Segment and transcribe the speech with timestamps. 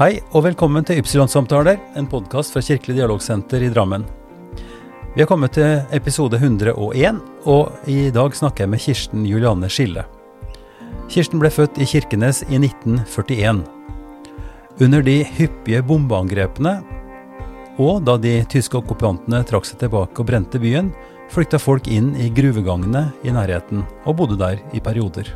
[0.00, 4.06] Hei og velkommen til Ypsilon-samtaler, en podkast fra Kirkelig dialogsenter i Drammen.
[5.12, 10.06] Vi har kommet til episode 101, og i dag snakker jeg med Kirsten Julianne Skille.
[11.12, 13.60] Kirsten ble født i Kirkenes i 1941.
[14.80, 16.78] Under de hyppige bombeangrepene,
[17.76, 20.94] og da de tyske okkupantene trakk seg tilbake og brente byen,
[21.28, 25.28] flykta folk inn i gruvegangene i nærheten, og bodde der i perioder.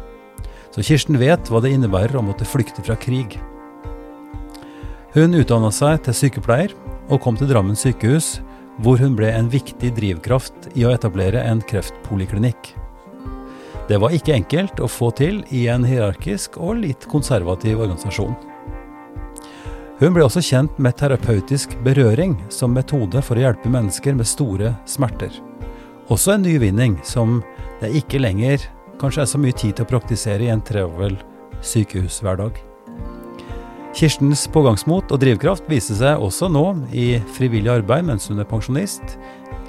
[0.73, 3.37] Så Kirsten vet hva det innebærer å måtte flykte fra krig.
[5.15, 6.73] Hun utdanna seg til sykepleier,
[7.07, 8.41] og kom til Drammen sykehus,
[8.83, 12.73] hvor hun ble en viktig drivkraft i å etablere en kreftpoliklinikk.
[13.87, 18.35] Det var ikke enkelt å få til i en hierarkisk og litt konservativ organisasjon.
[20.01, 24.75] Hun ble også kjent med terapeutisk berøring som metode for å hjelpe mennesker med store
[24.91, 25.31] smerter.
[26.11, 27.39] Også en nyvinning som
[27.79, 28.67] det ikke lenger
[28.99, 31.21] kanskje er så mye tid til å praktisere i en travel
[31.63, 32.74] sykehushverdag.
[33.95, 39.13] Kirstens pågangsmot og drivkraft viser seg også nå i frivillig arbeid mens hun er pensjonist,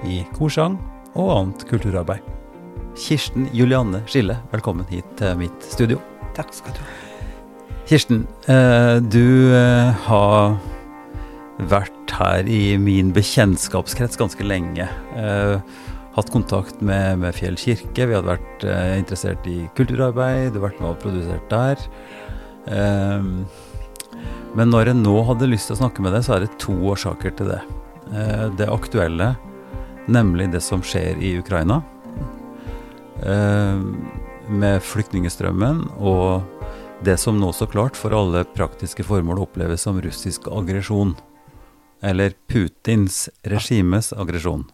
[0.02, 0.80] i korsang
[1.14, 2.26] og annet kulturarbeid.
[2.98, 6.00] Kirsten Julianne Skille, velkommen hit til mitt studio.
[6.34, 6.88] Takk skal du ha.
[7.86, 10.58] Kirsten, eh, du eh, har
[11.70, 14.90] vært her i min bekjentskapskrets ganske lenge.
[15.22, 15.78] Eh,
[16.18, 20.82] hatt kontakt med, med Fjell kirke, vi hadde vært interessert i kulturarbeid, du har vært
[20.82, 21.88] med og produsert der.
[24.56, 26.76] Men når jeg nå hadde lyst til å snakke med deg, så er det to
[26.92, 27.60] årsaker til det.
[28.16, 29.34] Eh, det aktuelle,
[30.08, 31.82] nemlig det som skjer i Ukraina.
[33.20, 33.82] Eh,
[34.46, 36.46] med flyktningstrømmen og
[37.04, 41.16] det som nå så klart for alle praktiske formål oppleves som russisk aggresjon.
[42.06, 44.68] Eller Putins regimes aggresjon.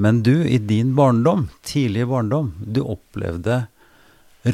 [0.00, 3.66] Men du, i din barndom, tidlige barndom, du opplevde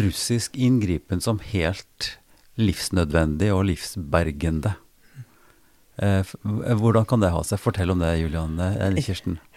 [0.02, 2.19] russisk inngripen som helt
[2.62, 4.74] livsnødvendig og livsbergende.
[6.00, 6.24] Eh,
[6.80, 7.60] hvordan kan det ha seg?
[7.60, 9.40] Fortell om det, Julianne eller Kirsten.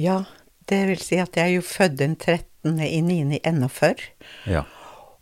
[0.00, 0.22] Ja,
[0.70, 2.78] det vil si at jeg er jo født den 13.
[2.80, 3.40] i 9.
[3.44, 3.98] 41.
[4.48, 4.62] Ja.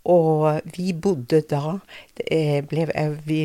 [0.06, 1.80] Og vi bodde da
[2.70, 2.84] ble,
[3.26, 3.40] Vi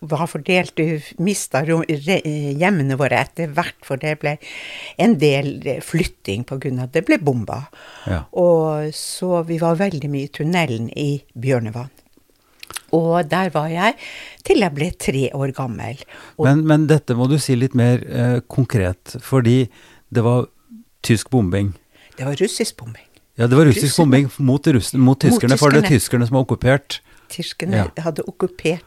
[0.00, 0.80] var fordelt,
[1.22, 4.36] mista hjemmene våre etter hvert, for det ble
[5.00, 6.88] en del flytting pga.
[6.92, 7.64] det ble bomba.
[8.06, 8.24] Ja.
[8.32, 11.92] Og så vi var veldig mye i tunnelen i Bjørnevann.
[12.94, 13.96] Og der var jeg
[14.46, 16.02] til jeg ble tre år gammel.
[16.42, 19.64] Men, men, dette må du si litt mer eh, konkret, fordi
[20.14, 20.46] det var
[21.04, 21.72] tysk bombing.
[22.14, 23.08] Det var russisk bombing.
[23.34, 26.28] Ja, det var russisk bombing mot, russ, mot, tyskerne, mot tyskerne, for det er tyskerne
[26.28, 27.00] som har okkupert
[27.34, 27.86] Tyskerne ja.
[28.04, 28.84] hadde okkupert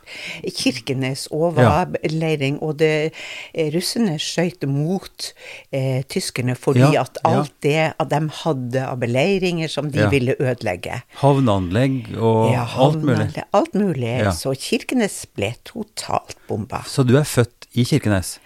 [0.57, 2.09] Kirkenes og var ja.
[2.13, 3.11] leiring, og det,
[3.53, 5.29] eh, russerne skøyt mot
[5.75, 7.03] eh, tyskerne fordi ja.
[7.03, 11.01] at alt det at de hadde av beleiringer som de ville ødelegge.
[11.21, 13.29] Havneanlegg og alt mulig.
[13.57, 14.15] Alt mulig.
[14.37, 16.83] Så Kirkenes ble totalt bomba.
[16.87, 18.37] Så du er født i Kirkenes?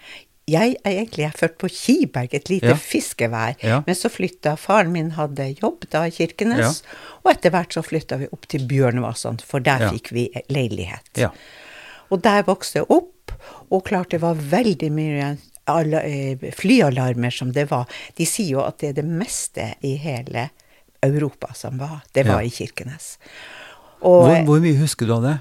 [0.50, 2.78] Jeg er egentlig født på Kiberg, et lite ja.
[2.78, 3.54] fiskevær.
[3.62, 3.78] Ja.
[3.86, 6.82] Men så flytta faren min, hadde jobb da i Kirkenes.
[6.82, 6.98] Ja.
[7.22, 11.22] Og etter hvert så flytta vi opp til Bjørnvassand, for der fikk vi leilighet.
[12.12, 13.36] Og der vokste jeg opp,
[13.70, 15.30] og klart det var veldig mye
[16.02, 17.86] eh, flyalarmer som det var.
[18.18, 20.48] De sier jo at det er det meste i hele
[21.02, 22.02] Europa som var.
[22.12, 23.16] Det var i Kirkenes.
[24.02, 25.38] Og, hvor, hvor mye husker du av det?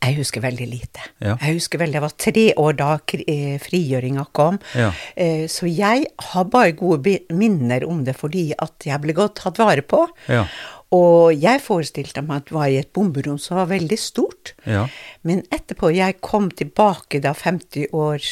[0.00, 1.02] Jeg husker veldig lite.
[1.20, 1.34] Ja.
[1.42, 2.90] Jeg husker veldig, Jeg var tre år da
[3.20, 4.56] eh, frigjøringa kom.
[4.72, 4.92] Ja.
[5.14, 9.60] Eh, så jeg har bare gode minner om det fordi at jeg ble godt tatt
[9.60, 10.06] vare på.
[10.32, 10.46] Ja.
[10.90, 14.54] Og jeg forestilte meg at det var i et bomberom som var veldig stort.
[14.66, 14.88] Ja.
[15.22, 18.26] Men etterpå, jeg kom tilbake da 50 år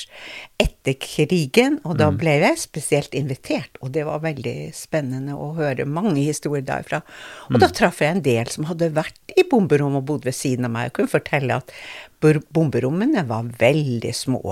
[0.58, 2.18] etter krigen, og da mm.
[2.18, 3.78] ble jeg spesielt invitert.
[3.78, 7.04] Og det var veldig spennende å høre mange historier derfra.
[7.46, 7.62] Og mm.
[7.62, 10.74] da traff jeg en del som hadde vært i bomberom og bodd ved siden av
[10.74, 10.90] meg.
[10.90, 11.74] Jeg kunne fortelle at
[12.50, 14.42] bomberommene var veldig små.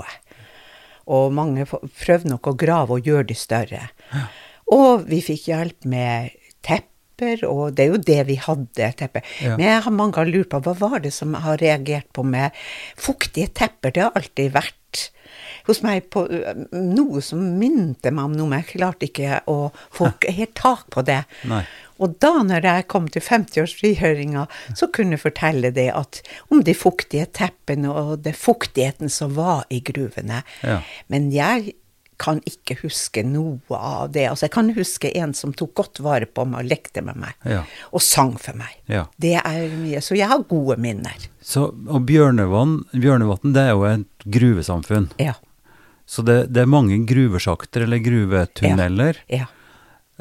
[1.11, 3.89] Og mange prøvde nok å grave og gjøre de større.
[4.15, 4.27] Ja.
[4.71, 6.31] Og vi fikk hjelp med
[6.63, 9.23] teppe tepper, og det er jo det vi hadde, tepper.
[9.41, 9.57] Ja.
[9.57, 12.51] Men jeg har mange ganger lurt på hva var det som har reagert på med
[12.97, 13.91] fuktige tepper?
[13.91, 15.11] Det har alltid vært
[15.67, 16.23] hos meg på
[16.71, 21.03] noe som minte meg om noe, men jeg klarte ikke å få helt tak på
[21.03, 21.25] det.
[21.49, 21.65] Nei.
[21.97, 24.45] Og da når jeg kom til 50-årsfrihøringa,
[24.77, 26.21] så kunne jeg fortelle det at
[26.53, 30.43] om de fuktige teppene og det fuktigheten som var i gruvene.
[30.61, 30.79] Ja.
[31.11, 31.73] Men jeg
[32.17, 34.25] kan ikke huske noe av det.
[34.31, 37.35] Altså, jeg kan huske en som tok godt vare på meg og lekte med meg.
[37.45, 37.63] Ja.
[37.93, 38.73] Og sang for meg.
[38.89, 39.05] Ja.
[39.21, 40.01] Det er mye.
[40.03, 41.27] Så jeg har gode minner.
[41.41, 45.11] Så, og Bjørnevatn, det er jo et gruvesamfunn.
[45.21, 45.37] Ja.
[46.07, 49.21] Så det, det er mange gruvesjakter, eller gruvetunneler.
[49.29, 49.49] Ja.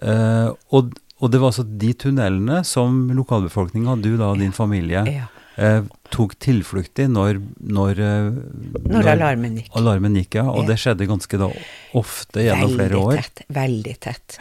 [0.03, 5.07] Uh, og, og, det var altså de tunnelene som lokalbefolkninga, du da, og din familie,
[5.09, 5.31] ja.
[5.59, 5.83] Eh,
[6.13, 9.71] tok tilflukt i når Når, når, Når alarmen gikk.
[9.75, 10.45] alarmen gikk, ja.
[10.51, 10.67] Og Ja.
[10.69, 11.49] det skjedde ganske da
[11.99, 13.17] ofte gjennom flere år.
[13.23, 13.43] tett.
[13.49, 14.37] Veldig tett.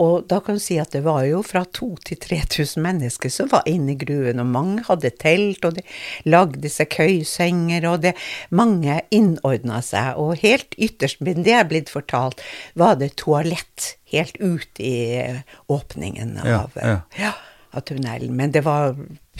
[0.00, 3.48] Og da kan du si at det var jo fra 2000 til 3000 mennesker som
[3.52, 5.82] var inne i gruen, og mange hadde telt, og de
[6.24, 8.14] lagde seg køysenger, og det,
[8.50, 10.16] mange innordna seg.
[10.16, 12.40] Og helt ytterst, men det er blitt fortalt,
[12.74, 17.00] var det toalett helt ut i eh, åpningen av, eh, ja.
[17.18, 17.32] ja,
[17.74, 18.34] av tunnelen.
[18.36, 18.96] Men det var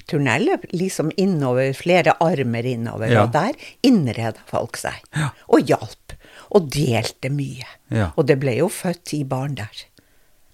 [0.09, 3.25] tunneler liksom innover, flere armer innover, Ja.
[3.25, 3.53] og der
[3.83, 5.01] innreda folk seg.
[5.49, 6.15] Og hjalp.
[6.51, 7.67] Og delte mye.
[7.91, 8.11] Ja.
[8.17, 9.85] Og det ble jo født ti barn der.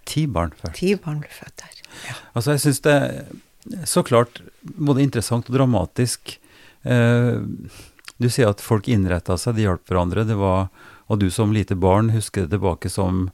[0.04, 0.74] Ti barn født?
[0.74, 1.82] Ti barn ble født der.
[2.08, 2.14] Ja.
[2.34, 6.36] Altså, jeg syns det er så klart både interessant og dramatisk.
[6.84, 7.40] Eh,
[8.20, 10.26] du sier at folk innretta seg, de hjalp hverandre.
[10.28, 10.68] Det var,
[11.08, 13.30] og du som lite barn husker det tilbake som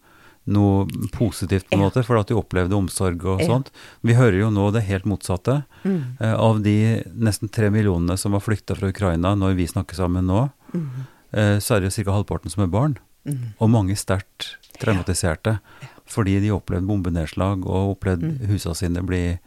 [0.46, 1.88] noe positivt, på en Ja.
[1.90, 3.46] måte, for at de opplevde omsorg og Ja.
[3.46, 3.70] sånt.
[4.02, 5.64] Vi hører jo nå det helt motsatte.
[5.84, 6.16] Mm.
[6.20, 10.26] Eh, av de nesten tre millionene som har flykta fra Ukraina når vi snakker sammen
[10.26, 10.88] nå, Mm.
[11.32, 12.10] eh, så er det ca.
[12.12, 12.96] halvparten som er barn.
[13.26, 13.54] Mm.
[13.60, 15.60] Og mange sterkt traumatiserte.
[16.08, 18.46] Fordi de opplevde bombenedslag og opplevde Mm.
[18.48, 19.38] husene sine bli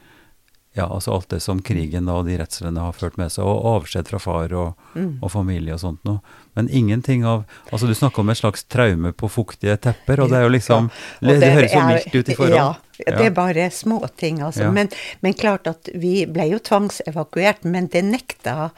[0.75, 4.10] Ja, altså alt det som krigen og de redslene har ført med seg, og avskjed
[4.12, 5.19] fra far og, Mm.
[5.24, 6.19] og familie og sånt noe.
[6.56, 10.38] Men ingenting av Altså, du snakker om et slags traume på fuktige tepper, og det
[10.38, 10.89] er jo liksom
[11.22, 12.56] Ja, det, Det, høres så er- mildt ut i forhold.
[12.56, 12.75] Ja,
[13.18, 14.62] det er bare små ting, altså.
[14.63, 14.72] Ja.
[14.72, 14.89] Men,
[15.22, 18.72] men klart at vi ble jo tvangsevakuert, men det nekta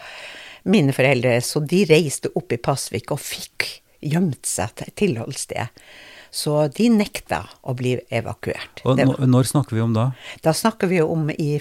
[0.66, 5.68] mine foreldre, så de reiste opp i Pasvik og fikk gjemt seg til tilholdssted.
[6.32, 8.82] Så de nekta å bli evakuert.
[8.86, 10.12] Og var, når snakker vi om da?
[10.44, 11.60] Da snakker vi om i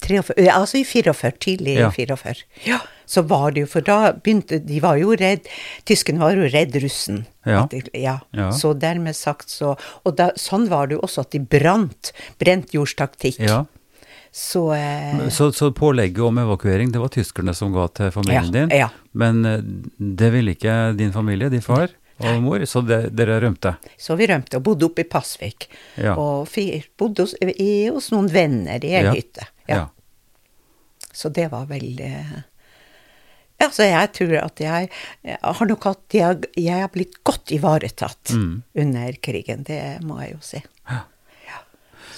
[0.00, 1.88] 43, altså i 44, tidlig Ja.
[1.88, 2.44] i 44.
[2.66, 5.46] Ja, så var det jo, for da begynte, de var jo redd,
[5.84, 7.24] tyskerne var jo redd russen.
[7.46, 7.66] Ja.
[7.70, 8.18] De, ja.
[8.32, 8.50] Ja.
[8.52, 12.72] Så dermed sagt så, og da, sånn var det jo også at de brant, brent
[12.74, 13.38] jordstaktikk.
[13.46, 13.64] Ja.
[14.36, 18.50] Så, eh, Så, så pålegget om evakuering, det var tyskerne som ga til familien Ja,
[18.66, 18.68] din?
[18.78, 18.88] ja.
[19.14, 19.60] Men eh,
[19.98, 23.74] det ville ikke din familie, din far og mor, så de, dere rømte?
[24.00, 25.66] så vi rømte og bodde oppe i Pasvik.
[26.00, 26.14] Ja.
[26.16, 26.48] Og
[26.96, 29.12] bodde hos, i, hos noen venner i ei Ja.
[29.12, 29.46] hytte.
[29.68, 29.82] Ja.
[31.12, 32.10] Så det var veldig
[33.58, 34.90] Ja, så jeg tror at jeg,
[35.24, 38.62] jeg har nok hatt Jeg, jeg har blitt godt ivaretatt Mm.
[38.74, 40.62] under krigen, det må jeg jo si.
[40.90, 40.98] Ja.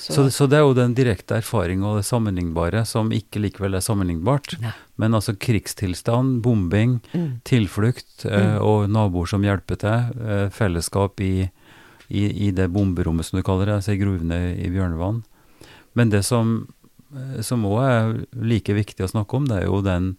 [0.08, 3.82] Så, så det er jo den direkte erfaring og det sammenlignbare som ikke likevel er
[3.84, 4.54] sammenlignbart.
[4.62, 4.72] Nei.
[4.96, 7.40] Men altså krigstilstand, bombing, Mm.
[7.44, 11.50] tilflukt eh, og naboer som hjelper til, eh, fellesskap i,
[12.08, 15.22] i, i det bomberommet som du kaller det, altså i gruvene i Bjørnevann.
[15.94, 16.66] Men det som
[17.14, 20.14] eh, som også er like viktig å snakke om, det er jo den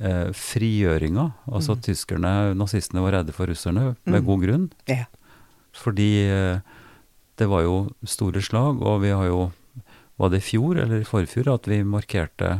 [0.00, 1.28] eh, frigjøringa.
[1.50, 4.26] Altså at tyskerne, nazistene, var redde for russerne, med Mm.
[4.26, 4.68] god grunn.
[4.88, 5.04] Ja.
[5.72, 6.60] Fordi eh,
[7.40, 7.74] det var jo
[8.06, 9.40] store slag, og vi har jo
[10.20, 12.50] Var det i fjor eller i forfjor at vi markerte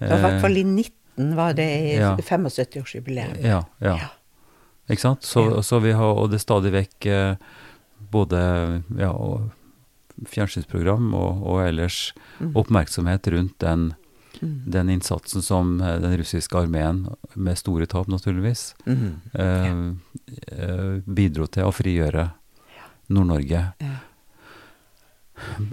[0.00, 2.14] Det var i hvert eh, fall i 19 var det i ja.
[2.16, 3.42] 75-årsjubileet.
[3.44, 3.96] Ja, ja.
[4.00, 4.08] Ja.
[4.88, 5.22] Ikke sant?
[5.28, 5.60] Så, Ja.
[5.62, 7.34] så vi har, og det er stadig vekk eh,
[8.12, 8.40] både
[8.98, 9.50] ja, og
[10.28, 12.56] fjernsynsprogram og, og ellers Mm.
[12.56, 13.92] oppmerksomhet rundt den,
[14.40, 14.62] Mm.
[14.66, 17.04] den innsatsen som eh, den russiske armeen,
[17.36, 19.20] med store tap naturligvis, mm.
[19.34, 19.68] eh,
[20.58, 22.30] eh, bidro til å frigjøre
[23.10, 23.64] Nord-Norge.
[23.82, 23.96] Ja.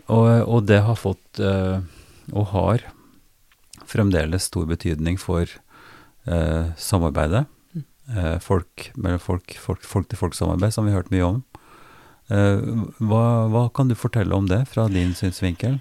[0.10, 1.82] Og, og det har fått, eh,
[2.34, 2.86] og har
[3.90, 7.46] fremdeles stor betydning for eh, samarbeidet.
[8.10, 11.44] Eh, folk mellom folk, folk, folk-til-folk-samarbeid, som vi har hørt mye om.
[12.30, 12.66] Eh,
[13.02, 15.80] hva, hva kan du fortelle om det, fra din synsvinkel?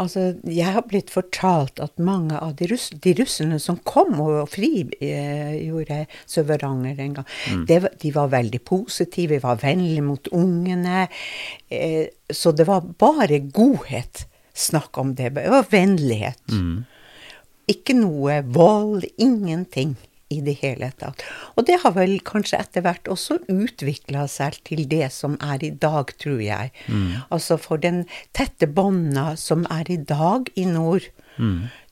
[0.00, 4.48] Altså, jeg har blitt fortalt at mange av de, russ, de russene som kom og
[4.52, 7.28] frigjorde Sør-Varanger en gang,
[7.68, 11.06] det, de var veldig positive, var vennlige mot ungene.
[11.68, 14.24] Eh, så det var bare godhet
[14.56, 15.34] snakk om det.
[15.36, 16.42] Det var vennlighet.
[16.48, 16.84] Mm.
[17.70, 19.98] Ikke noe vold, ingenting
[20.30, 21.22] i det hele tatt.
[21.58, 25.70] Og det har vel kanskje etter hvert også utvikla seg til det som er i
[25.70, 26.70] dag, tror jeg.
[27.30, 28.04] Altså for den
[28.36, 31.08] tette bånda som er i dag i nord.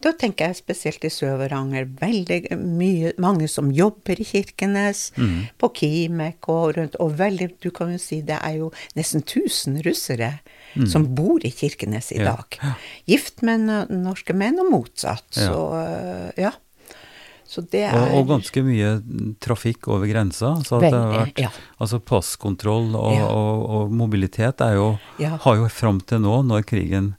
[0.05, 1.87] Da tenker jeg spesielt i Sør-Varanger.
[1.99, 5.07] Veldig mye, mange som jobber i Kirkenes,
[5.59, 6.99] på Kimek og rundt.
[7.01, 8.69] Og veldig, du kan jo si det er jo
[8.99, 10.35] nesten 1000 russere
[10.87, 12.37] som bor i Kirkenes i Ja.
[12.37, 12.59] dag.
[13.09, 15.27] Gift med norske menn og motsatt.
[15.35, 15.49] Ja.
[15.49, 16.53] Så øh, ja.
[17.49, 18.91] Så det er Og, og ganske mye
[19.41, 20.51] trafikk over grensa.
[20.69, 21.49] Så at det har vært, ja.
[21.81, 23.25] altså passkontroll og, Ja.
[23.33, 25.39] og, og mobilitet jo, Ja.
[25.41, 27.15] har jo fram til nå, når krigen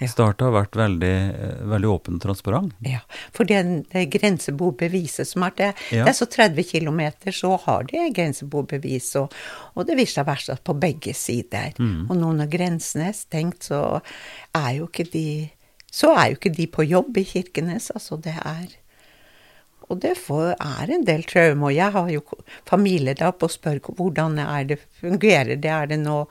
[0.00, 0.06] Ja.
[0.08, 2.72] starta, vært veldig, eh, veldig åpen og transparent.
[2.82, 3.00] Ja,
[3.32, 6.04] for det, det grensebobeviset som er det, Ja.
[6.04, 9.32] det er så 30 km, så har de grensebobevis, og,
[9.76, 11.72] og det viser seg verst på begge sider.
[11.78, 12.06] Mm.
[12.10, 14.00] Og nå når grensene er stengt, så
[14.54, 15.50] er jo ikke de
[15.92, 17.90] så er jo ikke de på jobb i Kirkenes.
[17.94, 18.66] Altså, det er
[19.92, 21.68] Og det er en del traume.
[21.68, 22.22] Og jeg har jo
[22.68, 25.72] familie da på å spørre hvordan er det fungerer det.
[25.72, 26.26] Er det noe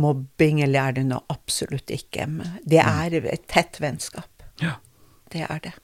[0.00, 2.28] mobbing, eller er det noe absolutt ikke?
[2.62, 4.44] Det er et tett vennskap.
[4.60, 4.76] Ja.
[5.32, 5.76] Det er det.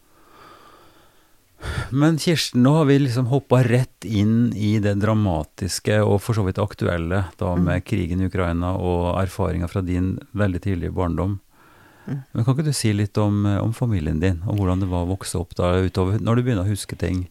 [1.90, 6.44] Men Kirsten, nå har vi liksom hoppa rett inn i det dramatiske og for så
[6.46, 11.38] vidt aktuelle da med krigen i Ukraina og erfaringa fra din veldig tidlige barndom.
[12.06, 15.10] Men kan ikke du si litt om, om familien din, og hvordan det var å
[15.10, 17.24] vokse opp da utover, når du begynner å huske ting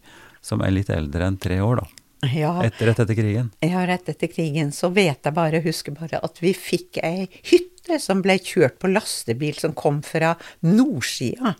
[0.44, 1.95] som er litt eldre enn tre år, da?
[2.22, 3.50] Ja, Etter, rett etter krigen?
[3.60, 7.98] ja, rett etter krigen så vet jeg bare, husker bare at vi fikk ei hytte
[8.02, 10.32] som ble kjørt på lastebil som kom fra
[10.66, 11.52] nordsida.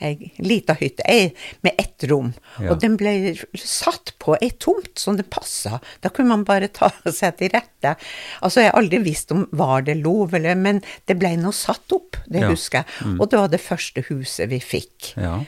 [0.00, 1.32] Ei lita hytte ei,
[1.66, 2.30] med ett rom.
[2.62, 2.70] Ja.
[2.72, 5.80] Og den ble satt på ei tomt som det passa.
[6.00, 7.96] Da kunne man bare ta seg til rette.
[8.40, 11.92] Altså, jeg har aldri visst om var det lov, eller Men det ble nå satt
[11.92, 12.48] opp, det Ja.
[12.54, 13.16] husker jeg.
[13.20, 15.12] Og det var det første huset vi fikk.
[15.20, 15.42] Ja.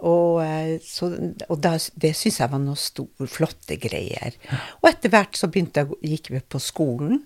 [0.00, 1.10] Og, eh, så,
[1.48, 4.32] og da, det syns jeg var noen store, flotte greier.
[4.80, 7.18] Og etter hvert så begynte jeg, gikk vi på skolen.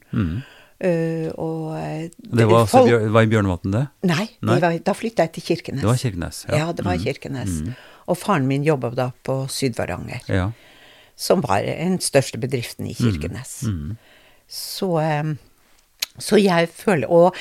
[0.81, 3.85] eh, og eh, Det var, altså, folk- Bjør- var i Bjørnevatn, det?
[4.11, 4.59] Nei, Nei.
[4.61, 5.81] var, da flytta jeg til Kirkenes.
[5.85, 6.45] Det var Kirkenes?
[6.51, 7.05] Ja, ja det var mm.
[7.07, 7.61] Kirkenes.
[8.11, 10.51] Og faren min jobba da på Syd-Varanger, Ja.
[11.17, 13.61] som var den største bedriften i Kirkenes.
[14.51, 15.35] Så, eh,
[16.19, 17.35] så jeg føler Og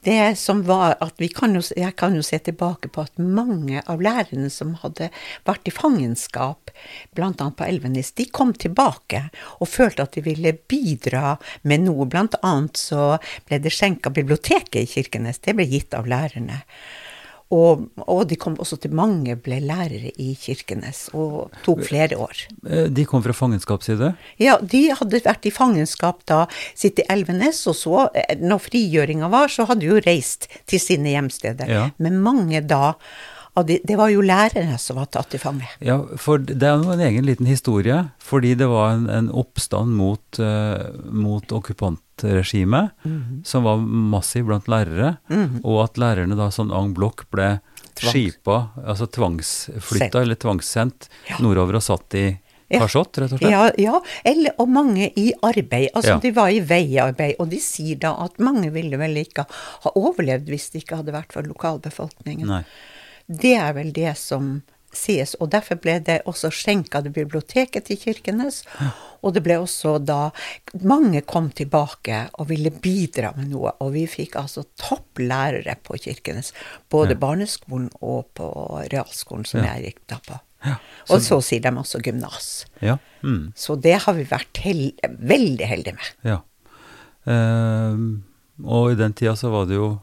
[0.00, 4.00] det som var at kan jo, Jeg kan jo se tilbake på at mange av
[4.00, 5.10] lærerne som hadde
[5.44, 6.70] vært i fangenskap,
[7.14, 7.32] bl.a.
[7.32, 9.28] på Elvenes, de kom tilbake
[9.60, 12.06] og følte at de ville bidra med noe.
[12.06, 15.42] Blant annet så ble det skjenka biblioteket i Kirkenes.
[15.44, 16.62] Det ble gitt av lærerne.
[17.52, 22.44] Og, og de kom også til mange ble lærere i Kirkenes, og tok flere år.
[22.64, 24.14] Eh, De kom fra fangenskapsside?
[24.40, 29.28] Ja, de hadde vært i fangenskap da, sitt i Elvenes, og så, eh, når frigjøringa
[29.32, 31.68] var, så hadde de jo reist til sine hjemsteder.
[31.68, 31.84] Ja.
[32.00, 32.94] Men mange da,
[33.68, 35.66] de, det var jo lærere som var tatt til fange.
[35.84, 37.98] Ja, for det er jo en egen liten historie.
[38.18, 43.42] Fordi det var en, en oppstand mot, uh, mot okkupantregimet Mhm.
[43.44, 45.16] som var massiv blant lærere,
[45.64, 47.60] og at lærerne da sånn en blokk ble
[47.94, 51.36] Tvangs- skipa, altså tvangsflytta eller tvangssendt Ja.
[51.40, 52.38] nordover og satt i
[52.72, 53.50] Karsott, rett og slett.
[53.52, 55.90] Ja, ja eller, og mange i arbeid.
[55.94, 56.18] Altså, Ja.
[56.18, 59.44] de var i veiarbeid, og de sier da at mange ville vel ikke
[59.82, 62.46] ha overlevd hvis det ikke hadde vært for lokalbefolkningen.
[62.46, 62.64] Nei.
[63.40, 64.62] Det er vel det som
[64.92, 68.58] sies, og derfor ble det også skjenka til biblioteket til Kirkenes.
[69.24, 70.30] Og det ble også da
[70.84, 76.52] Mange kom tilbake og ville bidra med noe, og vi fikk altså topplærere på Kirkenes.
[76.90, 77.20] Både Ja.
[77.24, 78.50] barneskolen og på
[78.92, 79.74] realskolen som Ja.
[79.78, 80.40] jeg gikk da på.
[80.64, 80.76] Ja,
[81.10, 82.66] Og så sier de også gymnas.
[82.82, 82.98] Ja.
[83.24, 83.52] Mm.
[83.56, 86.12] Så det har vi vært held, veldig heldige med.
[86.22, 86.38] ja.
[87.26, 87.96] Eh,
[88.64, 90.00] og i den tida så var det jo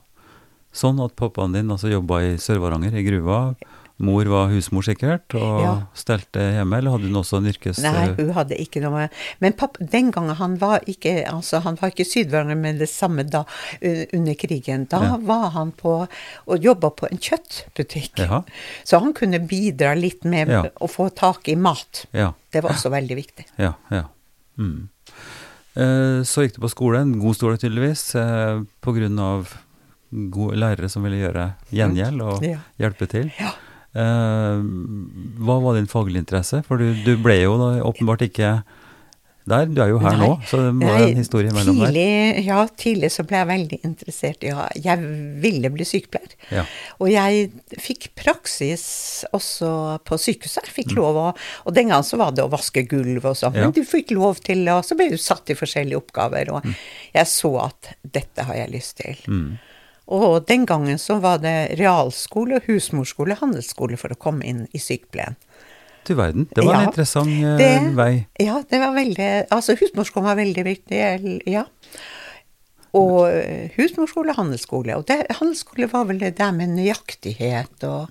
[0.80, 3.42] sånn at pappaen din altså jobba i Sør-Varanger, i gruva.
[4.00, 5.72] Mor var husmor sikkert, og Ja.
[5.94, 7.82] stelte hjemme, eller hadde hun også en yrkes...
[7.84, 9.10] Nei, hun hadde ikke noe
[9.44, 13.26] Men pappa, den gangen han var ikke altså han var ikke Sydvaranger med det samme
[13.28, 13.42] da
[14.16, 14.88] under krigen.
[14.88, 15.18] Da Ja.
[15.18, 16.08] var han på
[16.48, 18.24] og jobba på en kjøttbutikk.
[18.24, 18.40] Ja.
[18.88, 20.48] Så han kunne bidra litt med
[20.80, 22.06] å få tak i mat.
[22.14, 22.32] Ja.
[22.54, 23.46] Det var også veldig viktig.
[23.60, 24.06] Ja, ja.
[24.58, 24.88] Mm.
[25.76, 29.58] Eh, så gikk du på skole, en god skole tydeligvis, eh, på grunn av
[30.12, 32.58] gode lærere som ville gjøre gjengjeld og Ja.
[32.80, 33.32] hjelpe til.
[33.40, 33.52] Ja.
[33.96, 34.60] Eh,
[35.42, 36.64] hva var din faglige interesse?
[36.68, 38.64] For du, du ble jo da åpenbart ikke
[39.50, 39.66] der.
[39.66, 40.28] Du er jo her Nei.
[40.28, 41.88] nå, så det må være en historie mellom der.
[41.90, 44.44] tidlig, Ja, tidlig så ble jeg veldig interessert.
[44.46, 45.00] Ja, jeg
[45.42, 46.36] ville bli sykepleier.
[46.54, 46.66] Ja.
[47.02, 47.50] Og jeg
[47.82, 49.72] fikk praksis også
[50.06, 50.68] på sykehuset.
[50.70, 50.78] Jeg Mm.
[50.78, 51.36] fikk lov å
[51.66, 53.56] Og den gangen så var det å vaske gulv og sånn.
[53.56, 53.62] Ja.
[53.64, 56.76] Men du fikk lov til Og så ble du satt i forskjellige oppgaver, Mm.
[57.16, 59.16] jeg så at dette har jeg lyst til.
[60.10, 65.36] Og den gangen så var det realskole, husmorskole, handelsskole for å komme inn i sykepleien.
[66.08, 68.26] Du verden, det var en Ja, interessant eh, det- vei.
[68.40, 71.66] Ja, det var veldig Altså, husmorskolen var veldig viktig, ja.
[72.98, 74.96] Og eh, husmorskole, handelsskole.
[74.98, 78.10] Og det, handelsskole var vel det der med nøyaktighet og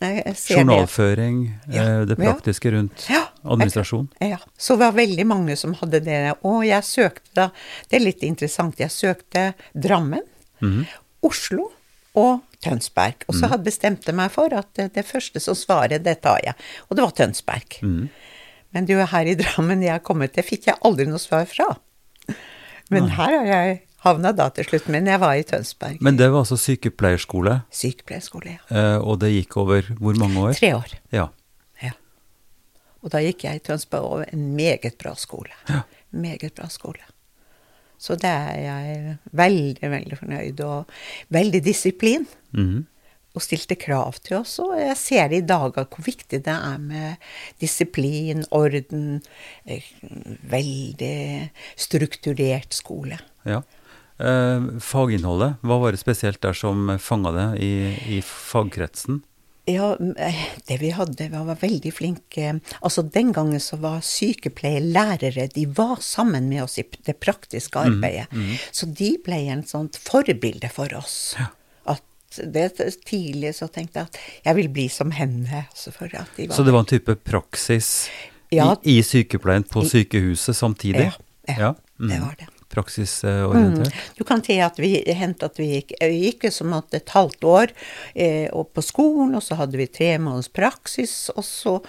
[0.00, 0.34] jeg.
[0.48, 1.82] Journalføring, Ja.
[2.00, 3.26] eh, det praktiske rundt Ja.
[3.44, 4.08] administrasjon.
[4.18, 4.38] Ja.
[4.56, 6.34] Så det var veldig mange som hadde det.
[6.42, 7.50] Og jeg søkte da
[7.90, 8.76] Det er litt interessant.
[8.78, 10.22] Jeg søkte Drammen,
[10.60, 10.86] Mhm.
[11.22, 11.68] Oslo
[12.16, 13.26] og Tønsberg.
[13.28, 16.54] Og så hadde bestemte meg for at det, det første som svaret, det tar jeg.
[16.88, 17.76] Og det var Tønsberg.
[17.84, 18.08] Mm.
[18.74, 21.68] Men er her i Drammen jeg har kommet til, fikk jeg aldri noe svar fra.
[22.90, 24.88] Men her har jeg havna da til slutt.
[24.92, 26.00] Men jeg var i Tønsberg.
[26.04, 28.64] Men det var altså sykepleierskole, Sykepleierskole, ja.
[28.70, 30.56] eh, og det gikk over hvor mange år?
[30.58, 30.96] Tre år.
[31.14, 31.28] Ja.
[31.84, 31.94] Ja.
[33.04, 35.54] Og da gikk jeg i Tønsberg over en meget bra skole.
[35.70, 35.82] Ja.
[36.10, 37.04] Meget bra skole.
[38.00, 40.94] Så det er jeg veldig, veldig fornøyd, og
[41.36, 42.26] veldig disiplin.
[42.56, 42.86] Mhm.
[43.30, 46.78] Og stilte krav til oss, og jeg ser i dag at hvor viktig det er
[46.82, 47.28] med
[47.62, 49.20] disiplin, orden,
[49.64, 49.86] eh,
[50.50, 53.20] veldig strukturert skole.
[53.46, 53.62] Ja.
[54.18, 57.72] Eh, faginnholdet, hva var det spesielt der som fanga det i,
[58.18, 59.22] i fagkretsen?
[59.70, 62.52] Ja, eh, det vi hadde, vi var veldig flinke.
[62.80, 68.28] Altså Den gangen så var sykepleierlærere, de var sammen med oss i det praktiske arbeidet.
[68.72, 71.36] Så de ble en sånt forbilde for oss.
[71.88, 72.04] At
[72.54, 72.70] det
[73.06, 75.66] Tidlig så tenkte jeg at jeg vil bli som henne.
[75.70, 75.92] Altså
[76.36, 78.08] de var, Så det var en type praksis
[78.52, 78.74] Ja.
[78.82, 81.12] i, i sykepleien på sykehuset samtidig?
[81.46, 82.26] Ja, ja, det mhm.
[82.26, 82.48] var det.
[82.70, 83.92] Praksisorientert?
[84.18, 87.44] Du kan si at vi hendte at vi gikk, vi gikk som at et halvt
[87.50, 87.72] år
[88.14, 91.80] eh, på skolen, og så hadde vi tre måneders praksis, og så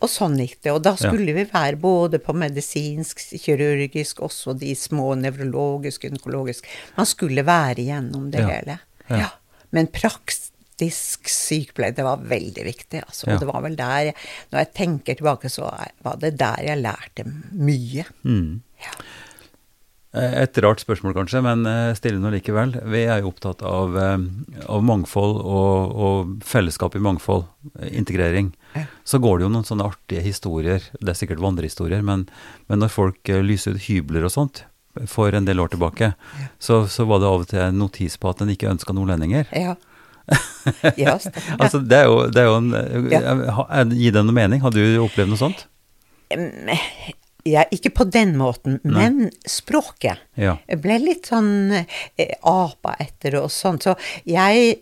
[0.00, 0.70] og sånn gikk det.
[0.72, 6.64] Og da skulle vi være både på medisinsk, kirurgisk, også de små nevrologisk, gynekologisk.
[6.96, 8.46] Man skulle være igjennom det Ja.
[8.48, 8.78] hele.
[9.10, 9.18] Ja.
[9.18, 9.28] Ja.
[9.76, 13.02] Men praktisk sykepleie, det var veldig viktig.
[13.04, 13.26] Altså.
[13.28, 13.34] Ja.
[13.34, 14.12] Og det var vel der
[14.50, 15.68] Når jeg tenker tilbake, så
[16.02, 18.06] var det der jeg lærte mye.
[18.24, 18.62] Mm.
[18.80, 18.96] Ja.
[20.12, 22.74] Eh, Et rart spørsmål kanskje, men eh, stille nå likevel.
[22.90, 24.16] Vi er jo opptatt av, eh,
[24.66, 27.46] av mangfold og, og fellesskap i mangfold,
[27.90, 28.50] integrering.
[29.06, 32.26] Så går det jo noen sånne artige historier, det er sikkert vandrehistorier, men,
[32.70, 34.64] men når folk lyser ut hybler og sånt
[35.06, 36.12] for en del år tilbake,
[36.58, 39.46] så, så var det av og til en notis på at en ikke ønska nordlendinger.
[39.54, 39.76] Ja.
[40.98, 41.16] ja.
[41.58, 42.70] Altså, det er jo, det er jo en
[43.10, 43.84] Ja.
[43.90, 44.62] Gi det noe mening?
[44.62, 45.66] Har du opplevd noe sånt?
[47.50, 50.22] Ja, ikke på den måten, men språket.
[50.38, 50.56] Ja.
[50.70, 53.96] Jeg ble litt sånn eh, apa etter og sånn, så
[54.28, 54.78] jeg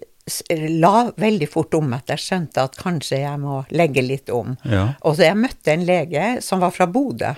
[0.51, 4.57] la veldig fort om at jeg skjønte at kanskje jeg må legge litt om.
[4.69, 4.91] Ja.
[5.09, 7.35] Og så jeg møtte en lege som var fra Bodø,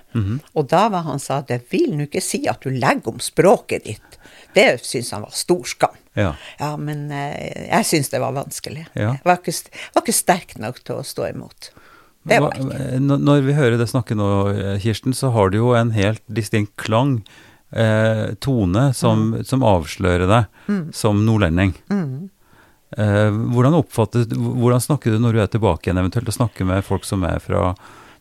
[0.55, 3.87] og da var han sa det vil nå ikke si at du legger om språket
[3.87, 4.19] ditt.
[4.55, 5.99] Det syntes han var stor skam.
[6.19, 6.33] Ja.
[6.59, 8.89] Ja, men eh, jeg syns det var vanskelig.
[8.99, 9.13] Ja.
[9.15, 11.71] Jeg var ikke, var ikke sterk nok til å stå imot.
[12.29, 12.99] Det var ikke.
[13.01, 16.75] Når vi hører det snakke nå, eh, Kirsten, så har du jo en helt distinkt
[16.77, 17.23] klang,
[17.73, 19.45] eh, tone, som, Mm.
[19.47, 21.75] som avslører deg som nordlending.
[22.99, 23.77] Eh, hvordan,
[24.35, 27.39] hvordan snakker du når du er tilbake igjen, eventuelt, og snakker med folk som er
[27.39, 27.75] fra,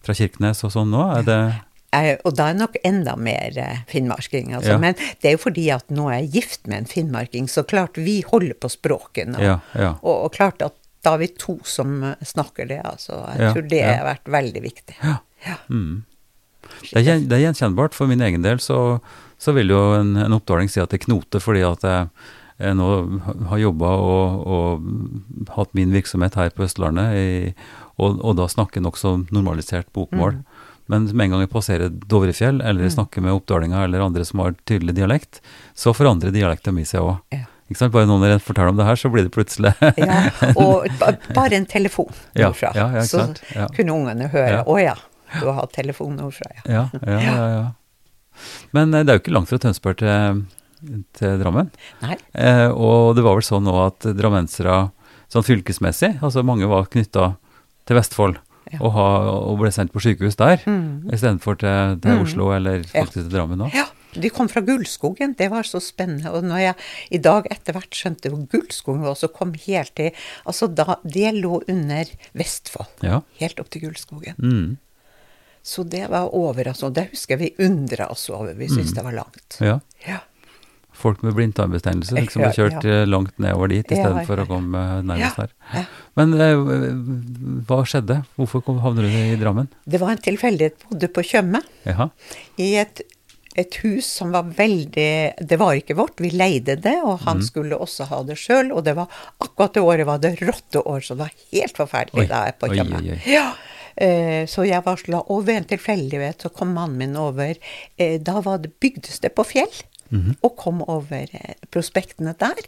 [0.05, 1.01] fra Kirkenes og sånn nå?
[1.17, 1.41] Er det
[2.23, 4.53] Og da er nok enda mer eh, finnmarking.
[4.53, 4.75] Altså.
[4.75, 4.77] Ja.
[4.77, 7.97] Men det er jo fordi at nå er jeg gift med en finnmarking, så klart
[7.97, 9.39] vi holder på språket nå.
[9.41, 9.95] Ja, ja.
[10.03, 13.21] Og, og klart at da er vi to som eh, snakker det, altså.
[13.33, 13.93] Jeg Ja, tror det ja.
[13.99, 14.95] har vært veldig viktig.
[15.03, 15.17] Ja.
[15.45, 15.55] Ja.
[15.69, 16.03] Mm.
[16.91, 17.95] Det er, det er gjenkjennbart.
[17.95, 18.99] For min egen del så,
[19.39, 22.09] så vil jo en, en oppdaling si at det knoter, fordi at jeg,
[22.59, 22.89] jeg nå
[23.49, 27.53] har jobba og, og hatt min virksomhet her på Østlandet, i,
[27.99, 30.41] og, og da snakker nokså normalisert bokmål.
[30.41, 30.65] Mm.
[30.89, 34.55] Men med en gang jeg passerer Dovrefjell, eller snakker med oppdalinger eller andre som har
[34.67, 35.39] tydelig dialekt,
[35.77, 37.19] så forandrer dialekten min seg òg.
[37.35, 37.45] Ja.
[37.69, 37.93] Ikke sant?
[37.93, 40.19] Bare nå når jeg forteller om det her, så blir det plutselig Ja,
[40.57, 40.87] og
[41.35, 43.27] bare en telefon Ja, nordfra, ja, ja, så
[43.75, 44.63] kunne ungene høre Ja.
[44.65, 44.95] 'Å ja,
[45.39, 46.87] du har hatt telefon nordfra', ja.
[46.93, 47.49] Ja, ja, ja.
[47.59, 47.67] ja.
[48.73, 50.43] Men eh, det er jo ikke langt fra Tønsberg til,
[51.13, 51.69] til Drammen.
[52.01, 52.15] Nei.
[52.33, 54.89] Eh, og det var vel sånn nå at drammensere
[55.29, 57.35] sånn fylkesmessig, altså mange var knytta
[57.85, 58.39] til Vestfold
[58.71, 58.77] Ja.
[58.85, 59.05] og, ha,
[59.49, 61.09] og ble sendt på sykehus der, Mm.
[61.13, 63.73] istedenfor til, til Oslo eller faktisk til Drammen òg.
[63.73, 66.31] Ja, de kom fra Gullskogen, det var så spennende.
[66.33, 66.75] Og når jeg
[67.11, 70.11] i dag etter hvert skjønte hvor Gullskogen var, så kom helt til
[70.49, 73.03] Altså da Det lå under Vestfold.
[73.05, 73.21] Ja.
[73.41, 74.35] Helt opp til Gullskogen.
[74.41, 74.77] Mm.
[75.61, 76.89] Så det var over, altså.
[76.93, 78.53] Det husker jeg vi undra oss over.
[78.57, 79.57] Vi syntes det var langt.
[79.59, 79.79] ja.
[80.07, 80.21] Ja.
[80.99, 82.95] Folk med blindtarmbetennelse liksom har Ja, kjørt ja.
[83.03, 85.85] eh, langt nedover dit Ja, istedenfor ja, å komme eh, Ja, nærmest her.
[86.19, 88.17] Men eh, hva skjedde?
[88.35, 89.69] Hvorfor havner du i Drammen?
[89.87, 90.75] Det var en tilfeldighet.
[90.89, 91.61] Bodde på Tjøme.
[92.59, 92.99] I et,
[93.59, 95.09] et hus som var veldig
[95.49, 98.73] Det var ikke vårt, vi leide det, og han han skulle også ha det sjøl.
[98.75, 102.29] Og det var akkurat det året var det rotteår, så det var helt forferdelig Oi,
[102.31, 103.03] da jeg på Tjøme.
[103.29, 103.47] Ja.
[103.99, 107.57] Eh, så jeg varsla, og ved en tilfeldighet så kom mannen min over.
[107.97, 109.81] Eh, da var det, bygdes det på Fjell.
[110.09, 110.39] Mhm.
[110.41, 112.63] Og kom over eh, prospektene der.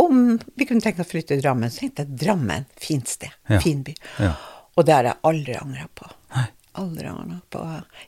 [0.00, 0.14] Og
[0.56, 3.34] vi kunne tenke oss å flytte til Drammen, så tenkte jeg Drammen, fint sted.
[3.50, 3.60] Ja.
[3.60, 3.96] Fin by.
[4.22, 4.32] Ja.
[4.78, 6.08] Og det har jeg aldri angra på.
[6.78, 7.14] Angra
[7.50, 7.62] på.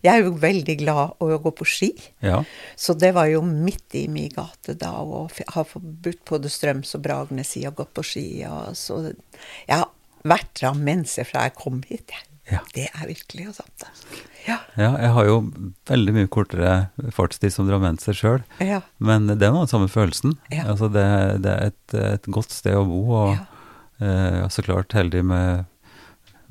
[0.04, 1.90] Jeg er jo veldig glad å gå på ski.
[2.22, 2.42] Ja.
[2.78, 7.02] Så det var jo midt i min gate da å ha forbudt både Strøms og
[7.02, 8.26] Bragernes i å gå på ski.
[8.46, 9.88] Og så jeg har
[10.22, 12.28] vært drammenser fra jeg kom hit, jeg.
[12.52, 12.58] Ja.
[12.74, 13.84] Det er virkelig og sant.
[13.86, 14.22] altså.
[14.46, 14.56] Ja.
[14.76, 15.36] Ja, jeg har jo
[15.88, 16.72] veldig mye kortere
[17.14, 18.80] fartstid som drammenser sjøl, Ja.
[18.98, 20.34] men det er noe av den samme følelsen.
[20.50, 20.64] Ja.
[20.72, 21.04] Altså det,
[21.44, 23.36] det er et, et godt sted å bo, og
[24.02, 25.64] eh, så klart heldig med,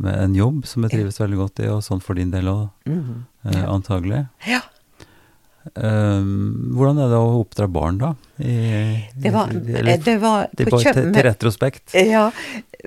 [0.02, 2.70] med en jobb som jeg trives veldig godt i, og sånn for din del òg,
[2.88, 3.26] Mhm.
[3.54, 4.28] eh, antagelig.
[4.48, 4.62] ja.
[5.78, 8.08] Um, hvordan er det å oppdra barn, da?
[8.42, 11.94] I, Det var, eller, det var på Tjøme til, retrospekt.
[11.94, 12.24] Ja,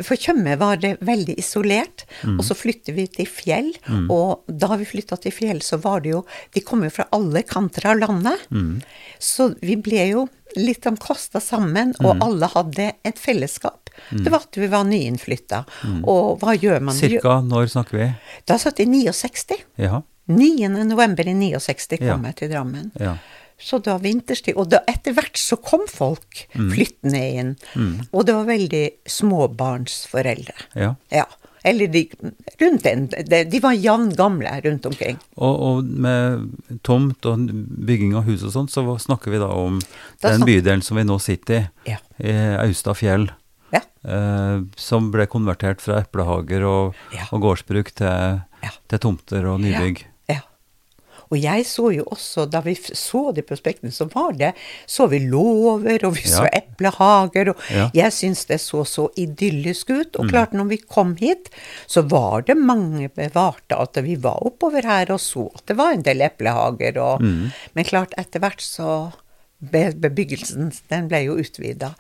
[0.03, 2.40] for Tjøme var det veldig isolert, Mm.
[2.40, 3.70] og så flyttet vi til fjell.
[4.11, 7.44] Og da vi flytta til fjell, så var det jo De kom jo fra alle
[7.46, 8.40] kanter av landet.
[8.50, 8.83] Mm.
[9.20, 12.22] Så vi ble jo litt sånn kosta sammen, og Mm.
[12.22, 13.84] alle hadde et fellesskap.
[14.11, 15.64] Det var at vi var nyinnflytta.
[16.04, 16.94] Og hva gjør man?
[16.94, 17.00] Mm.
[17.00, 18.09] Cirka når snakker vi?
[18.46, 19.62] Da satt i 69.
[19.78, 20.02] Ja.
[20.26, 20.68] 9.
[20.88, 22.16] november i 69 kom Ja.
[22.30, 22.90] jeg til Drammen.
[23.00, 23.16] ja.
[23.57, 26.70] Så da vinterstid Og da etter hvert så kom folk Mm.
[26.74, 27.57] flyttende inn.
[28.12, 30.54] Og det var veldig småbarnsforeldre.
[30.74, 30.94] ja.
[31.11, 31.24] Ja.
[31.66, 32.11] Eller de
[32.61, 35.16] rundt en De, var jevngamle rundt omkring.
[35.38, 36.50] Og, og med
[36.85, 37.46] tomt og
[37.87, 39.78] bygging av hus og sånt, så snakker vi da om
[40.20, 41.54] Da den bydelen som vi nå sitter
[41.87, 41.96] i, Ja.
[42.20, 42.35] i
[42.66, 43.30] Austad fjell,
[43.72, 43.81] Ja.
[44.05, 47.24] eh, som ble konvertert fra eplehager og, Ja.
[47.33, 48.70] og gårdsbruk til, Ja.
[48.88, 50.05] til tomter og nybygg.
[50.29, 50.40] Ja.
[51.33, 54.53] Og jeg så jo også, da vi så de prospektene, som var det
[54.87, 57.57] Så vi låver, og vi så eplehager, og.
[57.70, 57.90] Mm.
[57.94, 60.16] jeg syns det så så idyllisk ut.
[60.20, 61.48] Og klart, når vi kom hit,
[61.88, 65.92] så var det mange bevarte at vi var oppover her og så at det var
[65.94, 67.50] en del eplehager, og Mm.
[67.74, 69.12] Men klart, etter hvert så
[69.72, 71.94] Bebyggelsen, den ble jo utvida.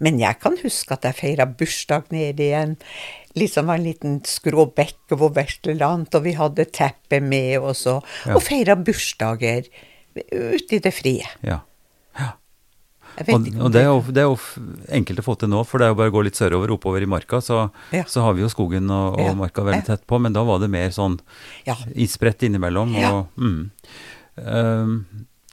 [0.00, 2.76] Men jeg kan huske at jeg feira bursdag nede i en
[3.38, 8.04] liksom var en liten skrå bekk hvor Vestland, og vi hadde teppe med oss, og,
[8.26, 8.34] Ja.
[8.34, 9.68] og feira bursdager
[10.32, 11.26] ute i det frie.
[11.42, 11.60] Ja.
[13.18, 14.36] Og, og det er, jo, det er jo
[14.94, 17.02] enkelt å få til nå, for det er jo bare å gå litt sørover, oppover
[17.02, 18.04] i marka, så, Ja.
[18.06, 20.68] så har vi jo skogen og, og marka veldig tett på, men da var det
[20.70, 21.18] mer sånn
[21.66, 21.74] Ja.
[21.98, 22.94] isbredt innimellom.
[22.94, 23.10] Ja.
[23.16, 23.70] Og, mm.
[24.38, 24.94] Ehm,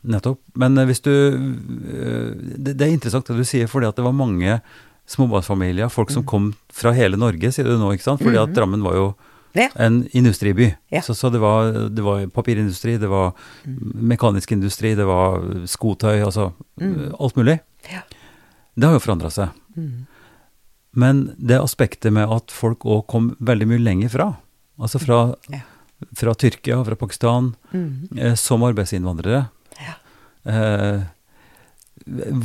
[0.07, 0.39] nettopp.
[0.55, 4.13] Men eh, hvis du eh, det, er interessant det du sier, fordi at det var
[4.15, 4.59] mange
[5.07, 6.13] småbarnsfamilier, folk Mm.
[6.13, 8.21] som kom fra hele Norge, sier du nå, ikke sant?
[8.25, 9.15] Fordi at Drammen var jo
[9.55, 9.69] Ja.
[9.79, 10.73] en industriby.
[10.91, 11.01] Ja.
[11.01, 13.33] Så, så det, var, det var papirindustri, det var
[13.65, 15.39] mekanisk industri, det var
[15.69, 16.49] skotøy, altså
[17.19, 17.59] alt mulig.
[17.91, 18.01] Ja.
[18.75, 19.49] Det har jo forandra seg.
[20.95, 24.27] Men det aspektet med at folk òg kom veldig mye lenger fra,
[24.79, 25.19] altså fra,
[26.15, 28.09] fra Tyrkia, fra Pakistan, Mm.
[28.17, 29.49] eh, som arbeidsinnvandrere eh,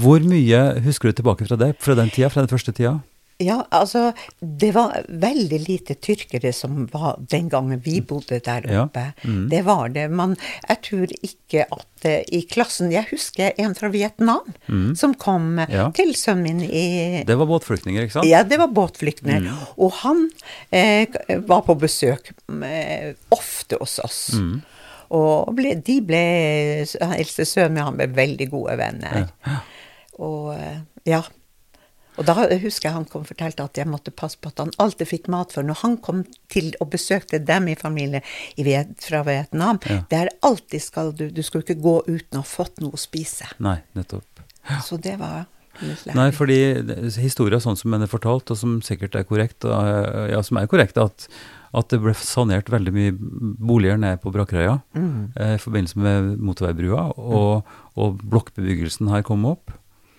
[0.00, 2.98] Hvor mye husker du tilbake fra det, fra den tida, fra den første tida?
[3.40, 4.10] Ja, altså,
[4.44, 9.06] det var veldig lite tyrkere som var den gangen vi bodde der Ja, oppe.
[9.24, 9.46] mm.
[9.48, 10.02] Det var det.
[10.12, 10.34] Men
[10.68, 14.44] jeg tror ikke at uh, i klassen Jeg husker en fra Vietnam
[14.94, 15.72] som kom eh, Mm.
[15.72, 15.86] Ja.
[15.96, 18.28] til sønnen min i Det var båtflyktninger, ikke sant?
[18.28, 19.40] Ja, det var båtflyktninger.
[19.48, 19.64] Mm.
[19.78, 20.26] Og han
[20.70, 21.08] eh,
[21.48, 24.34] var på besøk eh, ofte hos oss.
[24.36, 24.60] Mm.
[25.10, 26.22] Og ble, de ble
[27.10, 29.28] Eldste sønnen min han ble veldig gode venner.
[30.22, 31.22] Og eh, ja.
[32.20, 34.72] Og da husker jeg han kom og fortalte at jeg måtte passe på at han
[34.82, 35.54] alltid fikk mat.
[35.56, 38.20] For når han kom til og besøkte dem i familie
[38.60, 40.02] i Viet, fra Vietnam, Ja.
[40.10, 43.00] det er alltid skal du Du skulle ikke gå uten å ha fått noe å
[43.00, 43.48] spise.
[43.58, 44.44] Nei, nettopp.
[44.84, 45.46] Så det var.
[46.12, 50.28] Nei, fordi historien historia sånn som den er fortalt, og som sikkert er korrekt, og,
[50.28, 51.24] ja, som er korrekt, at,
[51.74, 53.12] at det ble sanert veldig mye
[53.62, 55.33] boliger nede på Brakerøya Mm.
[55.37, 57.64] eh, i forbindelse med motorveibrua, og,
[57.96, 59.70] og blokkbebyggelsen her kom opp.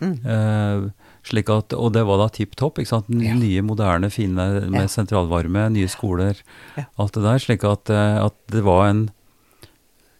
[0.01, 0.85] Eh,
[1.27, 2.79] slik at, og det var da tipp topp.
[2.81, 3.01] Ja.
[3.37, 4.87] Nye, moderne, fine med Ja.
[4.89, 6.35] sentralvarme, nye skoler,
[6.77, 6.85] Ja.
[6.97, 7.37] alt det der.
[7.37, 9.09] Slik at, eh, at det var en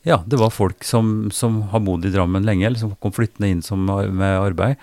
[0.04, 3.52] Ja, det var folk som, som har bodd i Drammen lenge, eller som kom flyttende
[3.52, 4.76] inn som, med arbeid,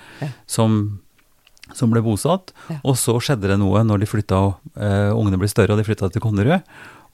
[0.46, 1.00] som,
[1.74, 2.52] som ble bosatt.
[2.70, 2.78] Ja.
[2.84, 4.40] Og så skjedde det noe når de flytta,
[4.76, 6.62] eh, ungene ble større og de flytta til Konnerud.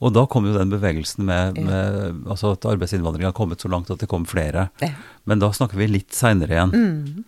[0.03, 2.11] Og da kom jo den bevegelsen med, Ja.
[2.27, 4.69] altså at arbeidsinnvandringen har kommet så langt at det kom flere.
[4.81, 4.89] Ja.
[5.25, 7.23] Men da snakker vi litt seinere igjen, Mm.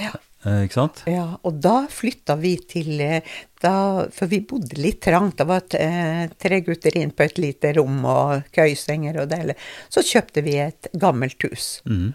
[0.00, 0.10] Ja.
[0.44, 1.02] eh, ikke sant?
[1.06, 3.20] Ja, og da flytta vi til eh,
[3.62, 5.36] da, For vi bodde litt trangt.
[5.36, 9.54] Det var eh, tre gutter inn på et lite rom og køysenger og det hele.
[9.88, 11.80] Så kjøpte vi et gammelt hus.
[11.86, 12.14] Mhm.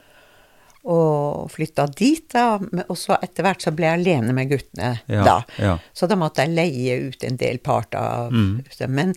[0.87, 2.57] Og flytta dit, da.
[2.87, 5.33] Og så etter hvert så ble jeg alene med guttene Ja, da.
[5.59, 5.73] ja.
[5.91, 8.63] Så da måtte jeg leie ut en del part av Mm.
[8.93, 9.13] Men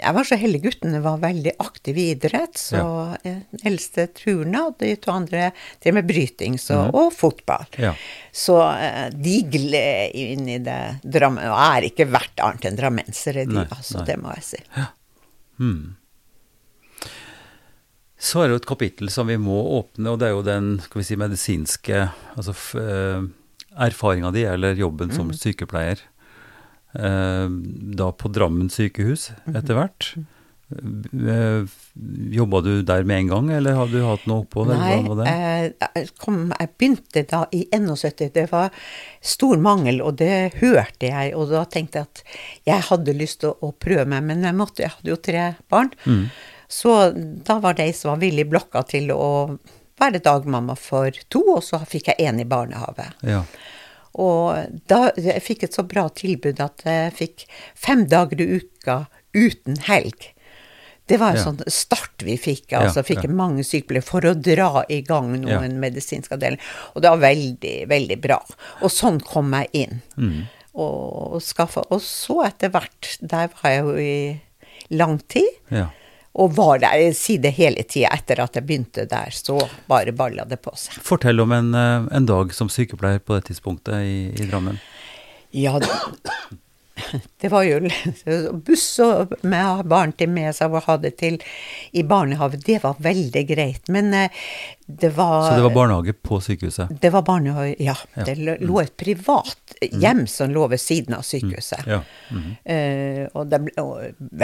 [0.00, 2.56] jeg var så heldig, guttene var veldig aktive i idrett.
[2.56, 2.80] Så
[3.24, 5.50] eh, eldste Truna, og de to andre
[5.82, 7.66] drev med bryting så, og fotball.
[7.76, 7.84] Mm.
[7.84, 7.92] Ja.
[8.32, 13.44] Så eh, de gled inn i det Drammen, og er ikke verdt annet enn drammensere,
[13.48, 14.00] de, Nei, altså.
[14.00, 14.06] nei.
[14.08, 14.62] Det må jeg si.
[15.60, 15.96] Hmm.
[18.20, 20.74] Så er det jo et kapittel som vi må åpne, og det er jo den
[20.84, 22.02] skal vi si, medisinske
[22.36, 23.22] altså, eh,
[23.80, 26.02] erfaringa di, eller jobben som sykepleier.
[26.92, 27.46] Eh,
[27.96, 30.12] da på Drammen sykehus etter hvert.
[30.70, 31.64] Eh,
[32.30, 34.70] Jobba du der med en gang, eller har du hatt noe opphold?
[34.78, 38.30] Nei, eh, jeg, kom, jeg begynte da i 71.
[38.36, 38.70] Det var
[39.20, 41.34] stor mangel, og det hørte jeg.
[41.38, 42.22] Og da tenkte jeg at
[42.70, 45.46] jeg hadde lyst til å, å prøve meg, men jeg måtte, jeg hadde jo tre
[45.72, 45.92] barn.
[46.06, 46.24] Mm.
[46.70, 46.94] Så
[47.44, 49.58] da var det ei som var villig i blokka til å
[50.00, 53.08] være dagmamma for to, og så fikk jeg én i barnehage.
[53.26, 53.42] Ja.
[54.20, 57.44] Og da jeg fikk et så bra tilbud at jeg fikk
[57.78, 59.00] fem dager i uka
[59.36, 60.30] uten helg.
[61.10, 61.44] Det var en Ja.
[61.44, 62.72] sånn start vi fikk.
[62.72, 63.30] altså Ja, Fikk ja.
[63.34, 66.60] mange sykepleiere for å dra i gang noen medisinske avdelinger.
[66.94, 68.38] Og det var veldig, veldig bra.
[68.82, 70.02] Og sånn kom jeg inn.
[70.16, 70.46] Mm.
[70.74, 74.40] Og, og, skaffa, og så etter hvert Der var jeg jo i
[74.94, 75.48] lang tid.
[76.38, 79.58] Og var der, i side hele tida etter at jeg begynte der, så
[79.90, 81.00] bare balla det på seg.
[81.02, 84.78] Fortell om en, eh, en dag som sykepleier på det tidspunktet i, i Drammen.
[85.50, 85.90] Ja, det,
[87.42, 87.80] det var jo
[88.66, 91.40] buss og med barn til med seg og ha det til
[91.96, 93.90] i barnehage, det var veldig greit.
[93.92, 94.44] Men eh,
[95.00, 96.88] det var Så det var barnehage på sykehuset?
[97.00, 97.94] Det var barnehage, ja.
[98.16, 98.24] Ja.
[98.24, 101.86] Det lå- lå et privat hjem som lå ved siden av sykehuset.
[101.86, 102.00] Ja.
[102.30, 102.56] mhm.
[102.64, 103.84] Eh, og det ble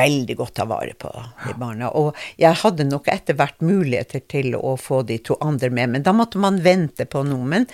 [0.00, 1.10] veldig godt ta vare på
[1.46, 1.90] de barna.
[1.94, 6.02] Og jeg hadde nok etter hvert muligheter til å få de to andre med, men
[6.06, 7.44] da måtte man vente på noe.
[7.46, 7.66] Men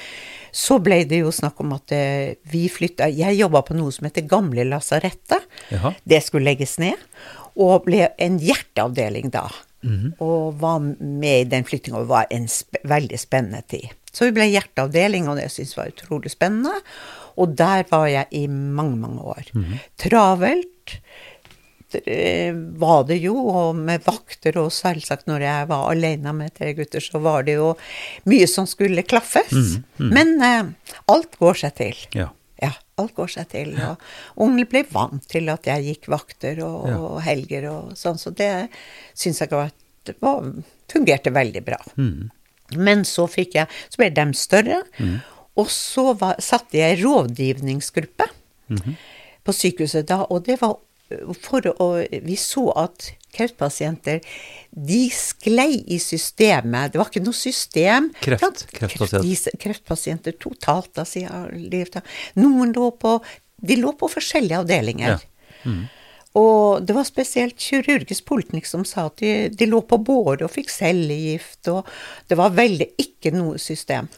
[0.52, 4.04] så ble det jo snakk om at eh, vi flytta Jeg jobba på noe som
[4.08, 5.46] heter Gamle lasarettet.
[6.04, 6.96] Det skulle legges ned.
[7.56, 9.46] Og ble en hjerteavdeling da.
[10.22, 13.90] Og var med i den flyttinga og var en sp veldig spennende tid.
[14.12, 16.74] Så vi ble hjerteavdeling, og det syntes jeg var utrolig spennende.
[17.40, 19.48] Og der var jeg i mange, mange år.
[19.98, 20.98] Travelt
[22.04, 26.74] eh, var det jo, og med vakter og selvsagt når jeg var alene med tre
[26.76, 27.72] gutter, så var det jo
[28.28, 29.78] mye som skulle klaffes.
[29.98, 30.70] Men eh,
[31.08, 32.06] alt går seg til.
[32.20, 32.28] Ja.
[32.96, 33.72] Ja, alt går seg til.
[33.80, 33.96] Og
[34.36, 36.98] ungene ble vant til at jeg gikk vakter og, Ja.
[36.98, 38.68] og helger og sånn, så det
[39.14, 39.70] syns jeg var,
[40.20, 40.52] var,
[40.92, 41.78] fungerte veldig bra.
[41.96, 42.30] Mm.
[42.76, 44.82] Men så fikk jeg Så ble de større,
[45.56, 48.24] og så var, satte jeg rådgivningsgruppe
[49.44, 50.76] på sykehuset da, og det var
[51.40, 51.88] for å
[52.24, 54.20] Vi så at kreftpasienter
[54.70, 56.92] de sklei i systemet.
[56.92, 58.10] Det var ikke noe system.
[58.20, 59.56] Kreft- kreftpasienter.
[59.62, 62.02] kreftpasienter totalt da, sier livet.
[62.40, 63.18] Noen lå på
[63.62, 65.20] De lå på forskjellige avdelinger.
[65.62, 65.72] Ja.
[66.34, 70.50] Og det var spesielt kirurgisk poliklinikk som sa at de, de lå på båre og
[70.50, 71.86] fikk cellegift, og
[72.26, 74.08] det var veldig ikke noe system.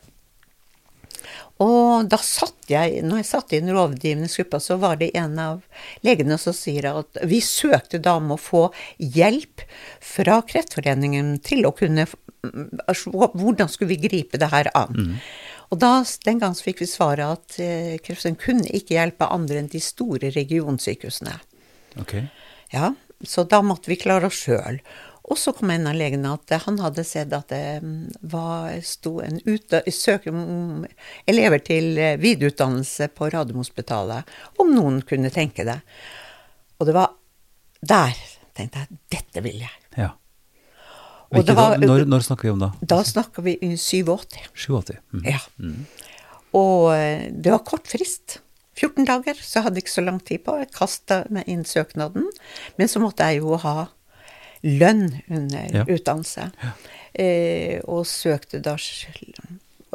[1.63, 5.63] Og da satt jeg, når jeg satt i den rådgivningsgruppa, så var det en av
[6.07, 8.67] legene som sier at vi søkte da om å få
[8.99, 9.63] hjelp
[10.03, 12.09] fra Kreftforeningen til å kunne
[12.89, 15.15] altså, Hvordan skulle vi gripe det her an?
[15.71, 19.71] Og da, den gang fikk vi svaret at eh, Kreftforeningen kunne ikke hjelpe andre enn
[19.71, 21.39] de store regionsykehusene.
[22.03, 22.19] Ok.
[22.75, 24.83] Ja, så da måtte vi klare oss sjøl.
[25.25, 29.15] Og så kom en av legene at han hadde sett at det mm, var, sto
[29.25, 30.85] en søker søk om
[31.31, 34.29] elever til eh, videreutdannelse på Radiumhospitalet,
[34.61, 35.79] om noen kunne tenke det.
[36.77, 37.15] Og det var
[37.81, 38.13] der
[38.55, 39.73] tenkte jeg dette vil jeg.
[39.97, 40.11] Ja.
[41.35, 42.71] Det var- når, når snakker vi om da?
[42.85, 44.37] Da snakker vi i 87.
[44.55, 45.01] 87.
[45.17, 45.25] Mm.
[45.25, 45.41] Ja.
[46.55, 48.39] Og eh, det var kort frist.
[48.77, 50.55] 14 dager, så jeg hadde ikke så lang tid på.
[50.61, 52.29] Jeg kasta meg inn søknaden.
[52.77, 53.89] Men så måtte jeg jo ha
[54.65, 55.85] lønn under Ja.
[55.85, 56.51] utdannelse.
[57.15, 58.75] Eh, og søkte da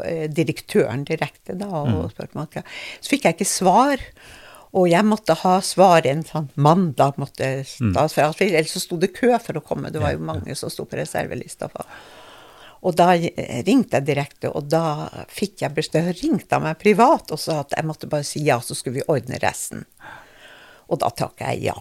[0.06, 2.64] eh, direktøren direkte, da, og spurte meg hva
[3.02, 4.06] Så fikk jeg ikke svar.
[4.72, 9.16] Og jeg måtte ha svar en sånn mandag, måtte, da, for ellers så sto det
[9.18, 9.90] kø for å komme.
[9.90, 11.72] Det var jo mange som sto på reservelista.
[11.74, 11.90] For.
[12.86, 17.42] Og da ringte jeg direkte, og da fikk jeg beskjed ringte han meg privat og
[17.42, 19.84] sa at jeg måtte bare si ja, så skulle vi ordne resten.
[20.88, 21.76] Og da takka jeg ja.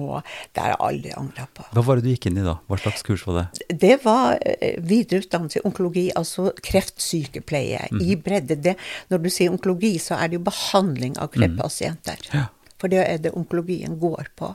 [0.00, 0.22] Og
[0.54, 1.66] det har jeg aldri angra på.
[1.76, 2.56] Hva var det du gikk inn i da?
[2.70, 3.66] Hva slags kurs var det?
[3.82, 8.56] Det var eh, videreutdannelse i onkologi, altså kreftsykepleie i bredde.
[8.64, 8.76] Det,
[9.12, 12.24] når du sier onkologi, så er det jo behandling av kreftpasienter.
[12.32, 12.46] Ja.
[12.80, 14.54] For det er det onkologien går på.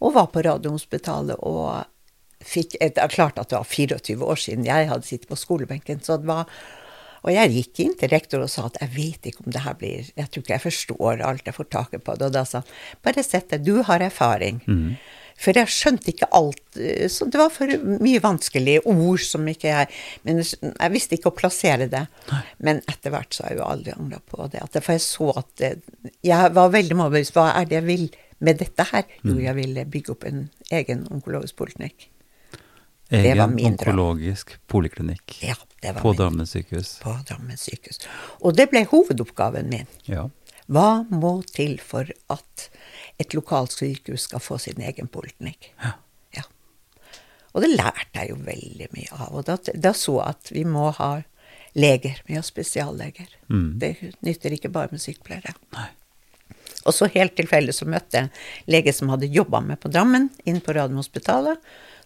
[0.00, 1.82] Og var på Radiumhospitalet og
[2.40, 6.00] fikk Det er klart at det var 24 år siden jeg hadde sittet på skolebenken,
[6.00, 6.48] så det var
[7.22, 9.74] og jeg gikk inn til rektor og sa at jeg vet ikke om det her
[9.80, 12.28] blir Jeg tror ikke jeg forstår alt jeg får taket på det.
[12.30, 14.62] Og da sa han bare sett deg, du har erfaring.
[15.40, 16.76] For jeg skjønte ikke alt.
[16.76, 17.66] eh, Så det var for
[18.00, 19.88] mye vanskelige ord som ikke jeg
[20.24, 22.06] Men jeg visste ikke å plassere det.
[22.58, 24.60] Men etter hvert så har jeg jo aldri angra på det.
[24.62, 25.72] At for jeg så at det,
[26.22, 27.32] Jeg var veldig målbevisst.
[27.32, 29.04] Hva er det jeg vil med dette her?
[29.24, 32.08] Jo, jeg ville bygge opp en egen onkologisk poliklinikk.
[33.10, 36.98] Egen onkologisk poliklinikk Ja, det var på Drammen sykehus.
[37.02, 37.98] på Drammen sykehus.
[38.40, 39.88] Og det ble hovedoppgaven min.
[40.06, 40.28] Ja.
[40.70, 42.68] Hva må til for at
[43.18, 45.72] et lokalsykehus skal få sin egen poliklinikk?
[45.82, 45.96] Ja.
[47.50, 49.30] Og det lærte jeg jo veldig mye av.
[49.34, 51.08] Og da, da så jeg at vi må ha
[51.74, 53.26] leger, vi har spesialleger.
[53.50, 55.56] Det nytter ikke bare med sykepleiere.
[55.74, 55.88] Nei.
[56.86, 60.30] Og så helt tilfeldig så møtte jeg en lege som hadde jobba med på Drammen,
[60.46, 61.58] inn på Radiumhospitalet.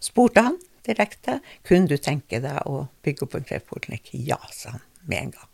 [0.03, 1.39] Spurte han direkte.
[1.67, 4.13] Kunne du tenke deg å bygge opp en kreftpoliklinikk?
[4.27, 5.51] Ja, sa han med en gang.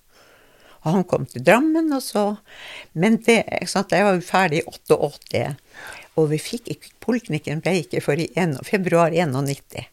[0.82, 2.26] Og han kom til Drammen, og så
[2.94, 5.44] Men det, sant, jeg var jo ferdig i 88,
[6.20, 9.88] og vi fikk ikke Poliklinikken ble ikke før i en, februar 91.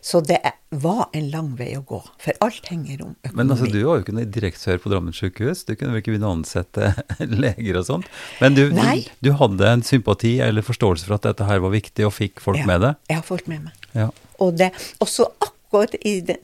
[0.00, 0.38] Så det
[0.70, 3.36] var en lang vei å gå, for alt henger om økonomi.
[3.36, 6.30] Men altså, du var jo ikke direktør på Drammen sykehus, du kunne vel ikke begynne
[6.30, 6.92] å ansette
[7.44, 8.10] leger og sånt?
[8.40, 8.82] Men du, du,
[9.24, 12.62] du, hadde en sympati eller forståelse for at dette her var viktig, og fikk folk
[12.62, 12.94] ja, med det?
[13.12, 13.88] Jeg har folk med meg.
[13.96, 14.10] Ja.
[14.42, 14.70] Og det,
[15.04, 16.38] også akkurat i det,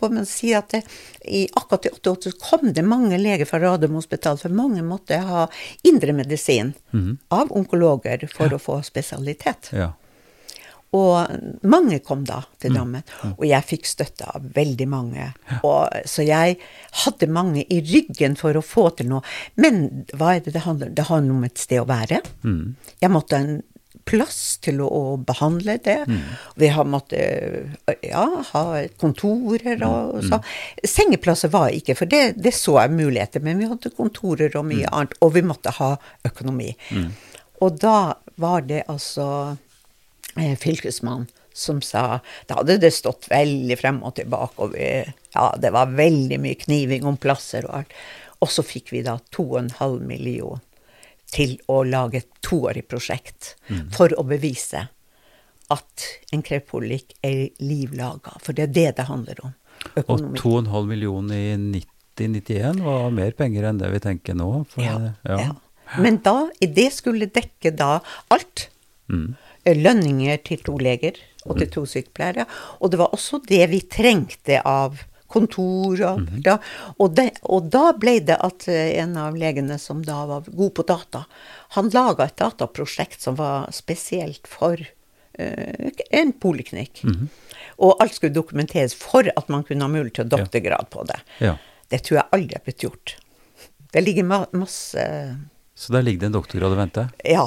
[0.00, 0.82] må man si at det,
[1.24, 5.46] i akkurat i 88 kom det mange leger fra Radiumhospitalet, for mange måtte ha
[5.84, 8.56] indremedisin mm av onkologer for ja.
[8.56, 9.70] å få spesialitet.
[9.76, 9.92] Ja.
[10.94, 12.76] Og mange kom da til mm.
[12.76, 13.04] Drammen.
[13.04, 13.32] Mm.
[13.34, 15.28] Og jeg fikk støtte av veldig mange.
[15.66, 16.58] Og, så jeg
[17.02, 19.24] hadde mange i ryggen for å få til noe.
[19.60, 20.96] Men hva er det det handler om?
[20.96, 22.22] Det handler om et sted å være.
[22.46, 22.76] Mm.
[23.02, 23.58] Jeg måtte ha en
[24.06, 25.96] plass til å, å behandle det.
[26.06, 26.20] Mm.
[26.62, 28.64] Vi har måttet ja, ha
[29.02, 30.28] kontorer og Mm.
[30.30, 30.44] sånn.
[30.86, 34.86] Sengeplasser var ikke, for det, det, så jeg muligheter, men vi hadde kontorer og mye
[34.92, 35.16] annet.
[35.26, 35.96] Og vi måtte ha
[36.28, 36.70] økonomi.
[36.94, 37.08] Mm.
[37.66, 39.56] Og da var det altså
[40.36, 44.90] eh, fylkesmannen som sa Da hadde det stått veldig frem og tilbake, og vi,
[45.34, 47.94] ja, det var veldig mye kniving om plasser og alt.
[48.44, 50.60] Og så fikk vi da 2,5 million
[51.36, 53.90] til å lage et toårig prosjekt Mm.
[53.92, 54.86] for å bevise
[55.74, 58.36] at en kreftpolikk er livlaga.
[58.40, 59.54] For det er det det handler om.
[60.06, 61.56] Og 2,5 millioner i
[62.16, 64.50] 90-91 var mer penger enn det vi tenker nå.
[64.70, 65.38] For, Ja, ja.
[65.42, 65.54] ja.
[66.02, 68.00] Men da, i det skulle dekke da
[68.34, 68.68] alt.
[69.10, 69.34] Mm.
[69.66, 72.46] Lønninger til to leger og til to sykepleiere.
[72.80, 75.02] Og det var også det vi trengte av
[75.36, 76.00] kontor.
[76.10, 76.42] Og, Mhm.
[76.48, 76.56] da,
[76.98, 80.74] og, det, og da ble det at eh, en av legene som da var god
[80.80, 81.24] på data,
[81.76, 87.02] han laga et dataprosjekt som var spesielt for uh, en poliklinikk.
[87.04, 87.28] Mhm.
[87.84, 91.18] Og alt skulle dokumenteres for at man kunne ha mulighet til doktorgrad på det.
[91.44, 91.56] Ja.
[91.92, 93.12] Det tror jeg aldri er blitt gjort.
[93.92, 95.02] Det ligger ma masse
[95.76, 97.10] Så der ligger det en doktorgrad og venter?
[97.24, 97.44] Ja.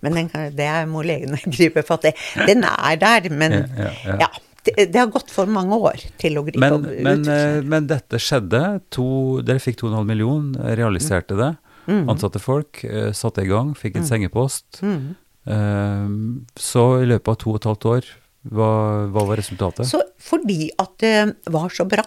[0.00, 2.14] Men den, det må legene gripe fatt i.
[2.48, 4.16] Den er der, men Ja, ja, ja.
[4.24, 4.28] ja.
[4.64, 8.20] Det, har gått for mange år til å gripe Men, og men, eh, men dette
[8.22, 8.62] skjedde.
[8.96, 9.06] To,
[9.44, 11.52] dere fikk 2,5 millioner, realiserte det.
[11.84, 12.08] Mm.
[12.12, 14.80] Ansatte folk, eh, satte i gang, fikk en sengepost.
[14.82, 15.14] Mm.
[15.54, 16.12] Eh,
[16.56, 18.12] så i løpet av to og et halvt år,
[18.54, 18.70] hva,
[19.12, 19.88] hva var resultatet?
[19.88, 22.04] Så fordi at det var så bra,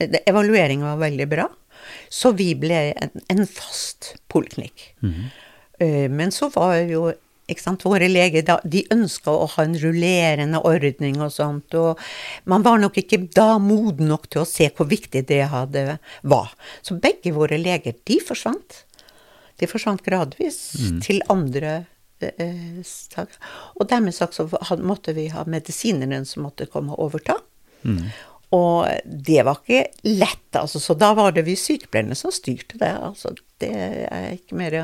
[0.00, 1.48] evalueringen var veldig bra,
[2.10, 4.92] så vi ble en, en fast poliklinikk.
[5.06, 5.30] Mhm.
[6.12, 7.06] Men så var jo
[7.84, 11.98] våre leger da, de ønska å ha en rullerende ordning og sånt, og
[12.44, 16.52] man var nok ikke da moden nok til å se hvor viktig det hadde var.
[16.82, 18.84] Så begge våre leger, de forsvant.
[19.60, 20.58] De forsvant gradvis
[21.04, 21.84] til andre
[22.20, 23.36] eh, saker.
[23.76, 24.48] Og dermed sagt så
[24.80, 27.36] måtte vi ha medisineren som måtte komme og overta.
[27.82, 28.10] Mm.
[28.56, 30.80] Og det var ikke lett, altså.
[30.82, 32.90] Så da var det vi sykepleierne som styrte det.
[32.98, 33.30] Altså,
[33.62, 33.70] det
[34.10, 34.76] er ikke mer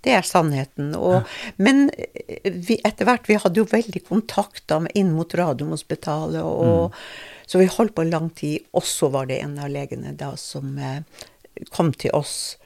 [0.00, 0.94] Det er sannheten.
[0.96, 1.26] Og,
[1.60, 6.94] Men eh, vi, etter hvert Vi hadde jo veldig kontakt med- inn mot Radiumhospitalet, og,
[7.46, 8.64] så vi holdt på lang tid.
[8.72, 11.02] Og så var det en av legene da som eh,
[11.70, 12.56] kom til oss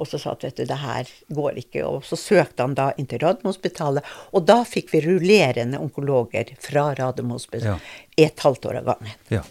[0.00, 1.82] og så sa at vet du, det her går ikke.
[1.84, 6.94] Og så søkte han da inn til Radiumhospitalet, og da fikk vi rullerende onkologer fra
[6.96, 8.24] Radiumhospitalet Ja.
[8.24, 9.12] et halvt år av gangen.
[9.28, 9.42] Ja.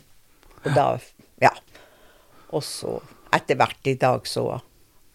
[0.62, 0.88] Og da,
[1.42, 1.52] ja.
[2.52, 2.98] Og så
[3.32, 4.46] etter hvert i dag så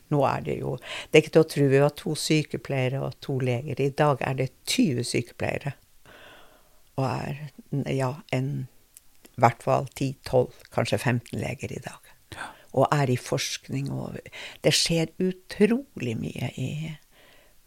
[0.06, 3.16] Nå er det jo Det er ikke til å tro vi var to sykepleiere og
[3.24, 3.80] to leger.
[3.82, 5.72] I dag er det 20 sykepleiere.
[6.94, 7.40] Og er
[7.90, 8.68] ja, en
[9.36, 12.12] i hvert fall 10-12, kanskje 15 leger i dag.
[12.76, 14.16] Og er i forskning og
[14.64, 16.70] Det skjer utrolig mye i,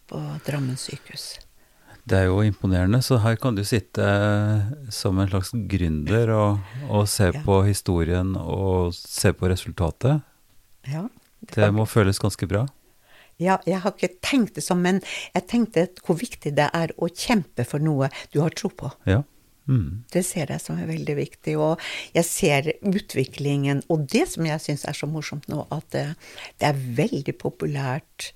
[0.08, 1.36] på Drammen sykehus.
[2.10, 6.60] Det er jo imponerende, så her kan du sitte eh, som en slags gründer og,
[6.90, 7.42] og se Ja.
[7.46, 10.22] på historien og se på resultatet.
[10.90, 11.06] Ja.
[11.54, 12.66] Det må føles ganske bra.
[13.40, 14.98] Ja, jeg har ikke tenkt det sånn, men
[15.36, 18.90] jeg tenkte hvor viktig det er å kjempe for noe du har tro på.
[19.08, 19.22] Ja.
[19.70, 20.04] Mm.
[20.12, 21.54] Det ser jeg som er veldig viktig.
[21.62, 21.80] Og
[22.16, 23.84] jeg ser utviklingen.
[23.94, 26.06] Og det som jeg syns er så morsomt nå, at det,
[26.60, 28.32] det er veldig populært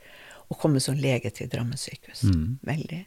[0.53, 2.21] å komme som lege til Drammen sykehus.
[2.29, 2.59] Mm.
[2.69, 3.01] Veldig.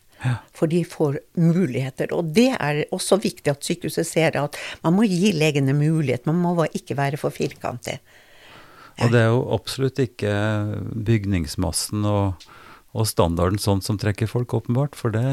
[0.56, 2.12] For de får muligheter.
[2.16, 6.26] Og det er også viktig at sykehuset ser at man må gi legene mulighet.
[6.28, 8.00] Man må ikke være for firkantet.
[9.04, 10.32] Og det er jo absolutt ikke
[11.06, 12.46] bygningsmassen og,
[12.96, 14.96] og standarden sånn som trekker folk, åpenbart.
[14.96, 15.26] For det,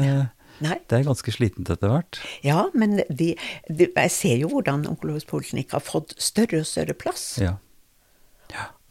[0.64, 0.76] Nei.
[0.90, 2.20] det er ganske slitent etter hvert.
[2.44, 3.32] Ja, men de,
[3.70, 7.30] de, jeg ser jo hvordan onkologisk poliklinikk har fått større og større plass.
[7.40, 7.56] Ja.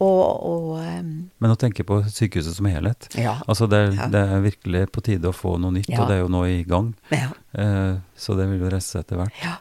[0.00, 1.10] Og, og um,
[1.40, 3.06] Men å tenke på sykehuset som helhet.
[3.16, 3.36] Ja.
[3.48, 4.06] Altså det, er- Ja.
[4.10, 6.02] det er virkelig på tide å få noe nytt, Ja.
[6.02, 6.94] og det er jo nå i gang.
[7.14, 7.30] ja.
[7.54, 9.32] Eh, så det vil jo reise seg etter hvert.
[9.42, 9.56] Ja.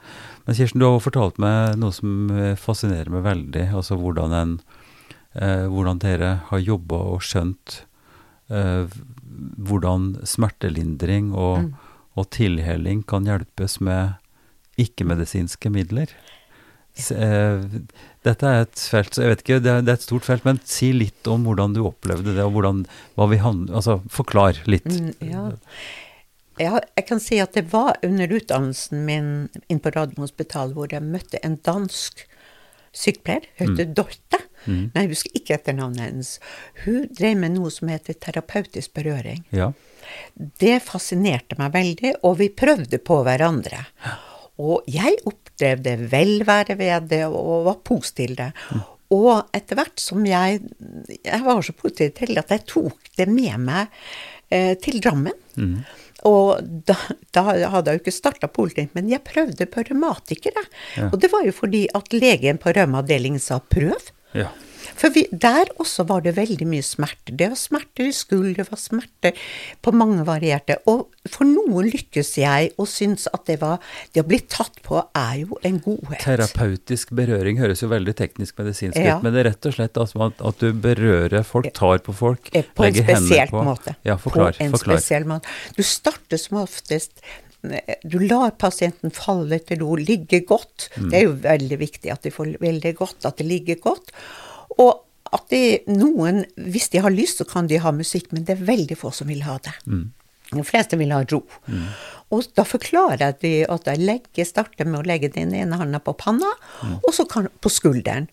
[0.47, 3.67] Men Kirsten, du har jo fortalt meg noe som eh, fascinerer meg veldig.
[3.73, 4.59] Altså hvordan, en,
[5.35, 7.83] eh, hvordan dere har jobba og skjønt
[8.49, 8.87] eh,
[9.61, 11.73] hvordan smertelindring og, Mm.
[12.17, 14.15] og tilheling kan hjelpes med
[14.77, 16.07] ikke-medisinske midler.
[17.09, 17.15] Ja.
[17.15, 17.61] eh,
[18.23, 20.61] dette er et felt, jeg vet ikke, det er, det er et stort felt, men
[20.67, 22.83] si litt om hvordan du opplevde det, og hvordan,
[23.19, 24.87] hva vi hand, altså forklar litt.
[24.87, 25.45] Mm, ja.
[26.61, 29.29] ja, jeg kan si at det var under utdannelsen min
[29.67, 32.25] inn på Radiumhospitalet hvor jeg møtte en dansk
[32.93, 33.93] sykepleier, hun mm.
[33.97, 34.39] Dorte.
[34.63, 34.91] Mm.
[34.93, 36.35] Nei, jeg husker ikke etternavnet hennes.
[36.85, 39.41] Hun drev med noe som heter terapeutisk berøring.
[39.55, 39.71] Ja.
[40.61, 43.81] Det fascinerte meg veldig, og vi prøvde på hverandre.
[44.61, 48.51] Og jeg opplevde velvære ved det, og var positiv til det.
[49.13, 50.61] Og etter hvert som jeg
[51.23, 53.87] Jeg var så positiv til at jeg tok det med meg
[54.49, 55.37] eh, til Drammen.
[55.55, 55.83] Mm.
[56.29, 56.95] Og da,
[57.35, 60.63] da hadde jeg jo ikke starta politikk, men jeg prøvde på revmatikere.
[60.95, 61.09] Ja.
[61.09, 64.11] Og det var jo fordi at legen på revmaavdelingen sa prøv.
[64.33, 64.51] ja.
[64.99, 67.33] For vi, der også var det veldig mye smerter.
[67.39, 69.37] Det var smerter i skulder, det var smerter
[69.83, 70.77] på mange varierte.
[70.91, 73.79] Og for noen lykkes jeg og syns at det var
[74.13, 76.19] Det å bli tatt på er jo en godhet.
[76.23, 79.17] Terapeutisk berøring høres jo veldig teknisk medisinsk Ja.
[79.17, 82.49] ut, men det er rett og slett altså at, du berører folk, tar på folk,
[82.53, 83.63] Eh, På legger hendene på.
[83.63, 83.95] måte.
[84.05, 84.53] Ja, forklar.
[84.57, 84.97] På en forklar.
[84.99, 85.47] spesiell måte.
[85.75, 87.11] Du starter som oftest
[87.63, 90.89] eh, du lar pasienten falle til ro, ligge godt.
[90.97, 91.09] Mm.
[91.09, 94.11] Det er jo veldig viktig at de får veldig godt, at det ligger godt.
[94.81, 95.03] Og
[95.33, 98.67] at de, noen, hvis de har lyst, så kan de ha musikk, men det er
[98.67, 99.73] veldig få som vil ha det.
[99.89, 100.11] Mm.
[100.53, 101.41] De fleste vil ha ro.
[102.33, 106.01] Og da forklarer jeg de at jeg legger, starter med å legge den ene hånda
[106.03, 106.51] på panna,
[106.99, 108.29] og så kan, på skulderen.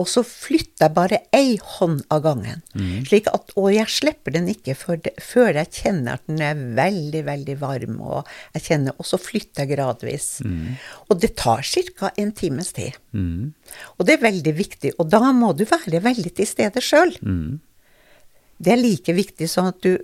[0.00, 2.62] Og så flytter jeg bare ei hånd av gangen.
[3.04, 7.56] Slik at, og jeg slipper den ikke før, jeg kjenner at den er veldig, veldig
[7.60, 7.98] varm.
[8.00, 10.28] Og jeg kjenner, og så flytter jeg gradvis.
[11.12, 12.12] Og det tar ca.
[12.16, 12.96] en times tid.
[13.12, 13.52] Mm.
[13.98, 14.94] Og det er veldig viktig.
[14.96, 17.12] Og da må du være veldig til stede sjøl.
[17.20, 17.60] Mm.
[18.62, 19.98] Det er like viktig sånn at du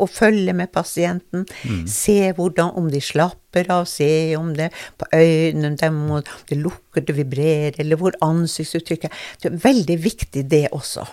[0.00, 1.44] å følge med pasienten,
[1.90, 4.70] se hvordan, om de slapper av, se om det
[5.00, 10.46] på øynene dem, om det lukker, det vibrerer, eller hvor ansiktsuttrykket Det er veldig viktig
[10.48, 11.04] det også.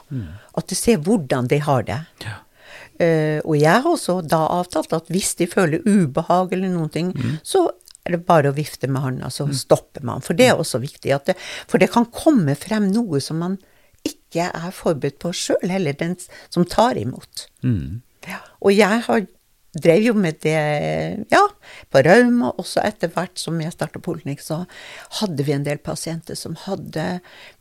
[0.57, 1.99] At du ser hvordan de har det.
[2.23, 2.39] Ja.
[3.01, 7.13] Uh, og jeg har også da avtalt at hvis de føler ubehag eller noen ting,
[7.43, 7.65] så
[8.05, 10.23] er det bare å vifte med hånda, så stopper man.
[10.25, 11.11] For det er også viktig.
[11.15, 11.35] At det,
[11.69, 13.59] for det kan komme frem noe som man
[14.07, 16.15] ikke er forberedt på sjøl, heller den
[16.49, 17.45] som tar imot.
[17.65, 18.01] Mm.
[18.61, 19.23] Og jeg har
[19.71, 20.57] drev jo med det
[21.31, 21.41] ja,
[21.91, 24.61] på Rauma, også etter hvert som jeg starta Poliklinikk, så
[25.21, 27.05] hadde vi en del pasienter som hadde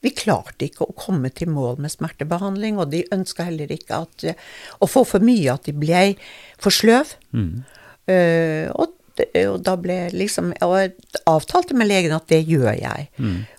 [0.03, 4.27] Vi klarte ikke å komme til mål med smertebehandling, og de ønska heller ikke at,
[4.83, 6.07] å få for mye, at de ble
[6.61, 7.15] for sløv.
[7.31, 7.63] Mm.
[8.11, 8.97] Uh, og,
[9.45, 10.95] og da ble liksom Og jeg
[11.29, 13.11] avtalte med legen at det gjør jeg,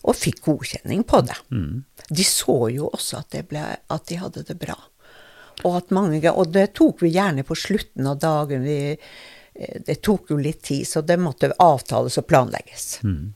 [0.04, 1.38] og fikk godkjenning på det.
[1.54, 1.84] Mm.
[2.12, 4.76] De så jo også at, det ble, at de hadde det bra.
[5.68, 8.66] Og, at mange, og det tok vi gjerne på slutten av dagen.
[8.66, 13.00] Vi, eh, det tok jo litt tid, så det måtte avtales og planlegges.
[13.06, 13.34] Mm.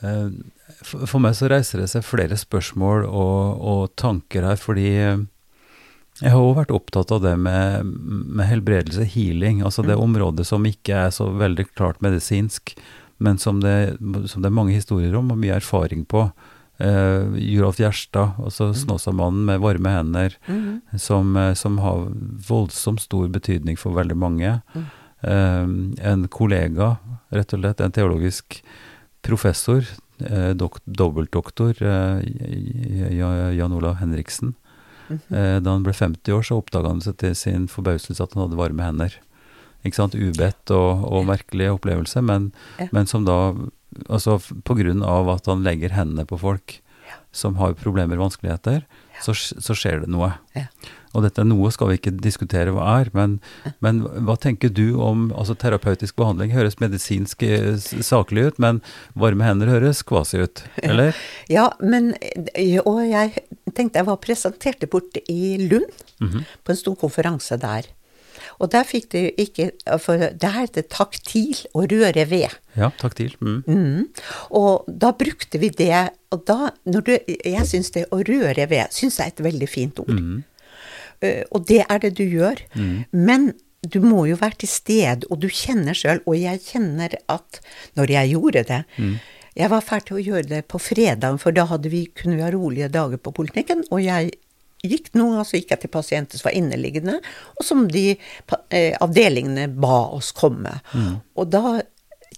[0.00, 5.26] For for meg så reiser det seg flere spørsmål og, og tanker her, fordi eh,
[6.20, 10.66] jeg har òg vært opptatt av det med, med helbredelse, healing, altså det området som
[10.68, 12.74] ikke er så veldig klart medisinsk,
[13.20, 13.96] men som det,
[14.28, 16.26] som det er mange historier om og mye erfaring på.
[16.80, 20.36] Uh, Jurolf Gjerstad, altså Snåsamannen med varme hender,
[20.96, 22.06] som, eh, som har
[22.48, 24.62] voldsomt stor betydning for veldig mange.
[25.22, 25.66] Eh,
[26.12, 26.94] en kollega,
[27.30, 28.62] rett og slett, en teologisk
[29.22, 29.84] professor,
[30.24, 34.54] uh, dok dobbeltdoktor J- Jan Olav Henriksen.
[35.10, 38.44] Eh, da han ble 50 år, så oppdaga han seg til sin forbauselse at han
[38.46, 39.16] hadde varme hender.
[39.84, 40.14] Ikke sant?
[40.14, 42.88] Ubedt og, og merkelig opplevelse, men, Ja.
[42.92, 43.52] men som da
[44.08, 46.78] Altså på grunn av at han legger hendene på folk
[47.34, 48.84] som har problemer og vanskeligheter,
[49.22, 50.32] så, så skjer det noe.
[50.56, 50.64] Ja.
[51.14, 53.36] Og dette noe skal vi ikke diskutere hva er, men,
[53.82, 56.52] men hva tenker du om altså terapeutisk behandling?
[56.54, 57.74] Høres medisinsk eh,
[58.06, 58.78] saklig ut, men
[59.18, 61.18] varme hender høres kvasi ut, eller?
[61.50, 62.12] Ja, men
[62.54, 63.42] eh, Og jeg
[63.74, 66.42] tenkte jeg var presentert borte i Lund, Mhm.
[66.66, 67.86] på en stor konferanse der.
[68.60, 69.70] Og der fikk de ikke
[70.02, 72.52] For det heter taktil å røre ved.
[72.78, 73.32] Ja, taktil.
[73.40, 73.62] Mm.
[73.66, 74.04] Mm.
[74.56, 78.94] Og da brukte vi det, og da når du, Jeg syns det å røre ved
[78.94, 80.14] syns jeg er et veldig fint ord.
[80.14, 80.38] Mm.
[81.20, 82.62] Uh, og det er det du gjør.
[83.12, 87.60] Men du må jo være til stede, og du kjenner sjøl, og jeg kjenner at
[87.96, 88.82] når jeg gjorde det
[89.56, 92.44] Jeg var ferdig til å gjøre det på fredag, for da hadde vi, kunne vi
[92.44, 93.84] ha rolige dager på politikken.
[93.90, 94.30] og jeg
[94.86, 97.18] gikk noen ganger så gikk jeg til pasienter som var inneliggende,
[97.56, 100.78] og som de eh, avdelingene ba oss komme.
[101.36, 101.80] Og da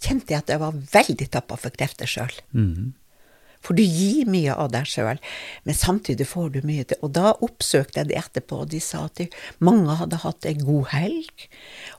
[0.03, 2.35] kjente jeg at jeg var veldig tappa for krefter sjøl.
[2.57, 2.93] Mhm.
[3.63, 5.21] For du gir mye av deg sjøl,
[5.63, 6.99] men samtidig får du mye til.
[7.07, 9.29] Og da oppsøkte jeg det etterpå, og de sa at de,
[9.63, 11.47] mange hadde hatt ei god helg,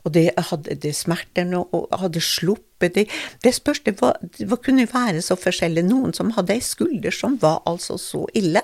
[0.04, 3.06] og de hadde de smertene og hadde sluppet de.
[3.40, 5.86] Det spørs, det, hva, det kunne være så forskjellig.
[5.88, 8.60] Noen som hadde ei skulder som var altså så ille.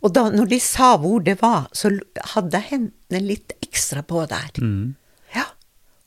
[0.00, 1.92] Og da når de sa hvor det var, så
[2.34, 4.50] hadde jeg hendene litt ekstra på der.
[4.62, 4.94] Mm.
[5.36, 5.46] Ja.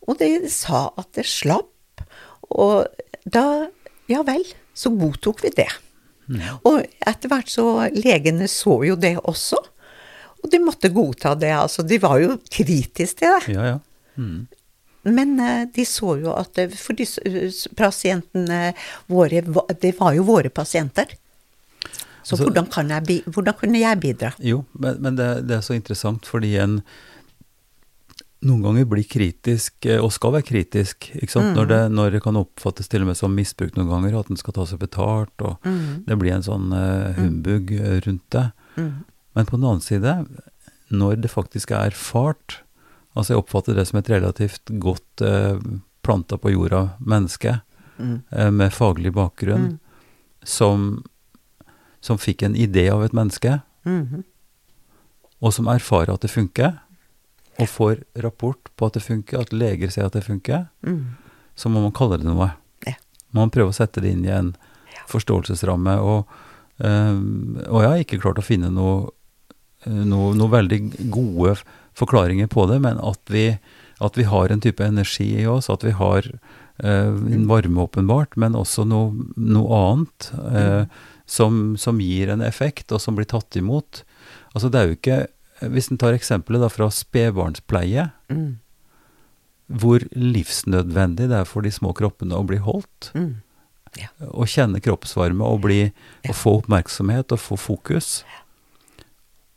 [0.07, 2.05] Og de sa at det slapp,
[2.53, 2.89] og
[3.23, 3.69] da
[4.11, 4.43] Ja vel,
[4.75, 5.69] så godtok vi det.
[6.67, 9.59] Og etter hvert så Legene så jo det også,
[10.43, 11.53] og de måtte godta det.
[11.55, 13.53] Altså, de var jo kritiske til det.
[13.55, 13.77] Ja, ja.
[14.19, 14.43] Mm.
[15.03, 17.19] Men eh, de så jo at For disse
[17.75, 18.75] pasientene
[19.09, 19.41] våre
[19.81, 21.15] Det var jo våre pasienter.
[22.23, 24.33] Så Altså- hvordan, kan jeg, hvordan kunne jeg bidra?
[24.39, 26.81] Jo, men, men det, det er så interessant fordi en
[28.43, 31.53] noen ganger blir kritisk, eh, og skal være kritisk, ikke sant?
[31.57, 34.39] Når, det, når det kan oppfattes til og med som misbruk noen ganger, at den
[34.39, 35.63] skal ta seg betalt, og
[36.07, 38.45] det blir en sånn uh, humbug eh, rundt det.
[38.75, 40.17] Men på den annen side,
[40.93, 42.59] når det faktisk er erfart,
[43.15, 45.55] altså jeg oppfatter det som et relativt godt uh,
[46.03, 47.61] planta på jorda menneske,
[48.01, 49.77] uh, med faglig bakgrunn,
[50.43, 51.03] som,
[52.03, 54.23] som fikk en idé av et menneske, Mhm.
[55.43, 56.77] og som erfarer at det funker,
[57.59, 61.15] og får rapport på at det funker, at leger sier at det funker, Mhm.
[61.55, 62.53] så må man kalle det noe.
[62.87, 62.93] Ja.
[63.31, 64.55] Man prøver prøve å sette det inn i en
[65.07, 65.97] forståelsesramme.
[66.01, 66.25] Og,
[66.79, 69.09] um, og jeg har ikke klart å finne noe,
[69.85, 71.57] øh, noe, noe veldig gode
[71.95, 73.59] forklaringer på det, men at vi,
[74.01, 76.23] at vi har en type energi i oss, at vi har
[76.83, 80.85] uh, en varme åpenbart, men også noe, noe annet øh,
[81.25, 84.03] som, som gir en effekt, og som blir tatt imot.
[84.55, 85.27] Altså det er jo ikke
[85.71, 88.57] Hvis en tar eksempelet da fra spedbarnspleie, Mm.
[89.71, 93.35] hvor livsnødvendig det er for de små kroppene å bli holdt, Mm.
[93.95, 94.07] Ja.
[94.27, 95.93] å kjenne kroppsvarme og, bli,
[96.25, 96.31] Ja.
[96.31, 98.23] å få oppmerksomhet og få fokus.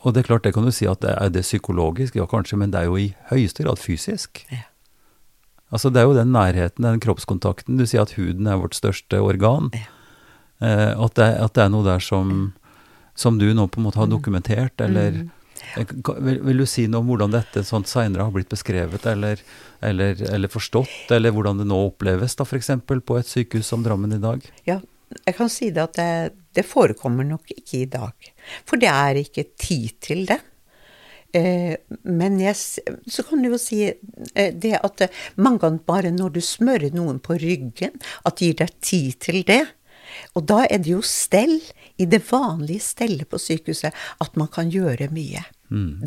[0.05, 2.57] Og det er klart, det kan du si at det er det psykologisk, ja kanskje,
[2.59, 4.45] men det er jo i høyeste grad fysisk.
[4.53, 4.63] Ja.
[5.73, 7.77] Altså det er jo den nærheten, den kroppskontakten.
[7.79, 9.71] Du sier at huden er vårt største organ.
[9.75, 9.81] Ja.
[10.61, 12.53] Eh, at, det, at det er noe der som,
[13.15, 15.33] som du nå på en måte har dokumentert, eller Mm.
[15.77, 15.87] Eh,
[16.21, 19.41] Vil, vil du si noe om hvordan dette sånn seinere har blitt beskrevet, eller,
[19.85, 22.71] eller, eller forstått, eller hvordan det nå oppleves, da f.eks.
[22.87, 24.45] på et sykehus som Drammen i dag?
[24.69, 24.81] Ja,
[25.17, 26.11] jeg kan si det at det,
[26.57, 28.31] det forekommer nok ikke i dag.
[28.69, 30.41] For det er ikke tid til det.
[31.37, 36.37] Eh, men jeg, så kan du jo si eh, det at mange ganger bare når
[36.37, 37.97] du smører noen på ryggen,
[38.27, 39.63] at gir deg tid til det.
[40.37, 41.59] Og da er det jo stell,
[41.97, 45.47] i det vanlige stellet på sykehuset, at man kan gjøre mye.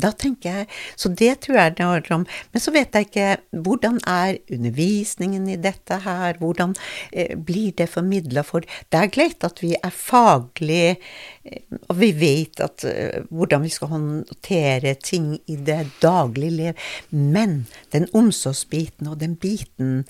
[0.00, 0.66] Da tenker jeg,
[0.96, 2.26] Så det tror jeg det handler om.
[2.52, 6.74] Men så vet jeg ikke hvordan er undervisningen i dette her, hvordan
[7.12, 8.42] eh, blir det formidla?
[8.42, 10.96] For det er greit at vi er faglig,
[11.44, 16.74] eh, og vi vet at, eh, hvordan vi skal håndtere ting i det daglige liv,
[17.10, 20.06] men den omsorgsbiten og den biten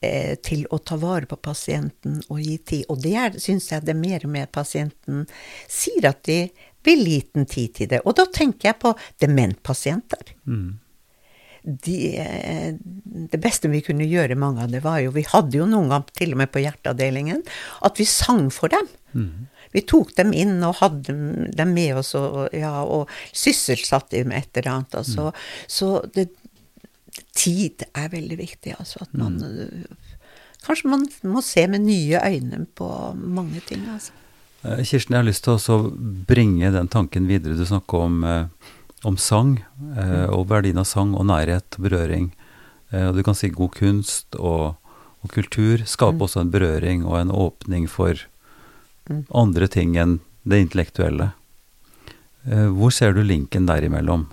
[0.00, 2.84] eh, til å ta vare på pasienten og gi tid.
[2.92, 5.26] Og det syns jeg det er mer mer pasienten
[5.68, 6.42] sier at de
[6.86, 8.02] vil liten tid til det.
[8.04, 10.34] Og da tenker jeg på dementpasienter.
[11.60, 12.72] De, eh,
[13.30, 16.06] det beste vi kunne gjøre, mange av det, var jo Vi hadde jo noen gang,
[16.16, 17.42] til og med på hjerteavdelingen,
[17.84, 18.88] at vi sang for dem.
[19.72, 21.14] Vi tok dem inn og hadde
[21.54, 24.96] dem med oss og, ja, og sysselsatte dem med et eller annet.
[25.02, 25.30] Altså.
[25.70, 26.30] Så det,
[27.40, 28.76] tid er veldig viktig.
[28.78, 29.40] Altså at man
[30.60, 32.86] Kanskje man må se med nye øyne på
[33.16, 33.80] mange ting.
[33.88, 34.12] Altså.
[34.62, 35.78] Eh, Kirsten, jeg har lyst til å
[36.28, 37.56] bringe den tanken videre.
[37.56, 38.44] Du snakker om, eh,
[39.04, 39.64] om sang,
[39.96, 42.32] eh, og verdien av sang og nærhet og berøring.
[42.92, 44.74] Og du kan si god kunst og,
[45.22, 48.18] og kultur skaper også en berøring og en åpning for
[49.32, 51.32] andre ting enn det intellektuelle.
[52.42, 54.26] Hvor ser du linken derimellom?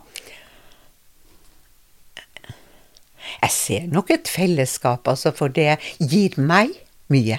[3.41, 6.73] Jeg ser nok et fellesskap, altså, for det gir meg
[7.13, 7.37] mye.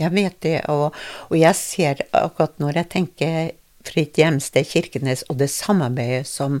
[0.00, 0.92] Jeg vet det, og,
[1.30, 3.54] og jeg ser akkurat når jeg tenker
[3.86, 6.56] Fritt hjemsted Kirkenes og det samarbeidet som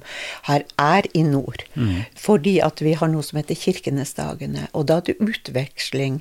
[0.46, 1.64] her er i nord.
[2.14, 6.20] Fordi at vi har noe som heter Kirkenesdagene, og da er det utveksling.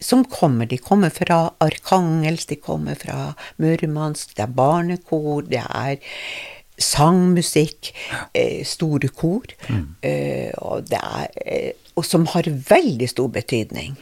[0.00, 0.64] Som kommer.
[0.64, 6.00] De kommer fra Arkangels, de kommer fra Murmansk, det er barnekor, det er
[6.78, 7.92] sangmusikk,
[8.34, 9.44] eh, store kor,
[10.02, 13.96] eh, og, det er, eh, og som har veldig stor betydning.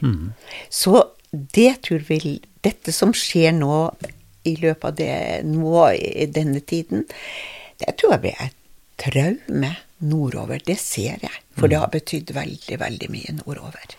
[0.70, 1.02] Så
[1.32, 3.94] det tror vi Dette som skjer nå
[4.44, 7.06] i løpet av det nå i denne tiden,
[7.80, 8.56] det tror jeg blir et
[9.00, 9.70] traume
[10.04, 10.60] nordover.
[10.66, 13.96] Det ser jeg, for det har betydd veldig, veldig mye nordover.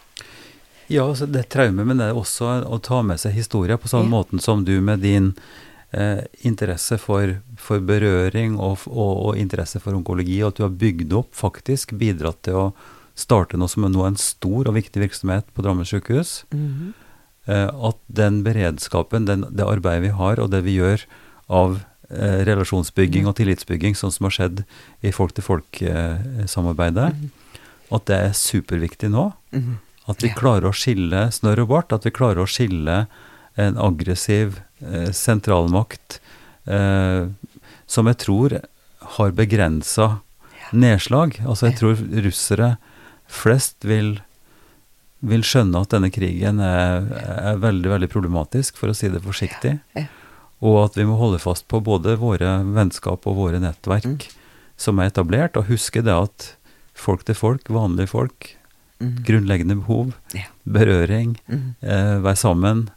[0.91, 3.89] Ja, altså det er traume, men det er også å ta med seg historier på
[3.89, 4.13] samme Ja.
[4.19, 5.34] måten som du med din
[5.92, 11.12] interesse for, for berøring og, og, og interesse for onkologi, og at du har bygd
[11.20, 12.66] opp, faktisk bidratt til å
[13.20, 16.46] starte noe som er nå en stor og viktig virksomhet på Drammen sykehus.
[16.56, 16.94] Mhm.
[17.50, 21.04] Eh, at den beredskapen, den, det arbeidet vi har, og det vi gjør
[21.50, 21.80] av
[22.12, 24.64] eh, relasjonsbygging og tillitsbygging, sånn som har skjedd
[25.02, 27.08] i folk-til-folk-samarbeidet,
[27.92, 29.32] at det er superviktig nå.
[29.52, 29.80] Mhm.
[30.08, 30.36] At vi Ja.
[30.36, 33.08] klarer å skille snørr og bart, at vi klarer å skille
[33.60, 36.20] en aggressiv eh, sentralmakt
[36.66, 37.28] eh,
[37.86, 38.60] som jeg tror
[39.18, 40.22] har begrensa
[40.72, 41.39] nedslag.
[41.43, 42.76] Altså jeg tror russere
[43.32, 44.16] flest vil,
[45.20, 49.78] vil skjønne at denne krigen er, er veldig, veldig problematisk, for å si det forsiktig.
[49.97, 50.08] Ja.
[50.62, 54.38] Og at vi må holde fast på både våre vennskap og våre nettverk Mm.
[54.78, 56.56] som er etablert, og huske det at
[56.97, 58.47] folk til folk, vanlige folk,
[59.02, 59.24] mm.
[59.28, 60.14] grunnleggende behov,
[60.66, 61.76] berøring, mm.
[61.82, 62.89] eh, være sammen.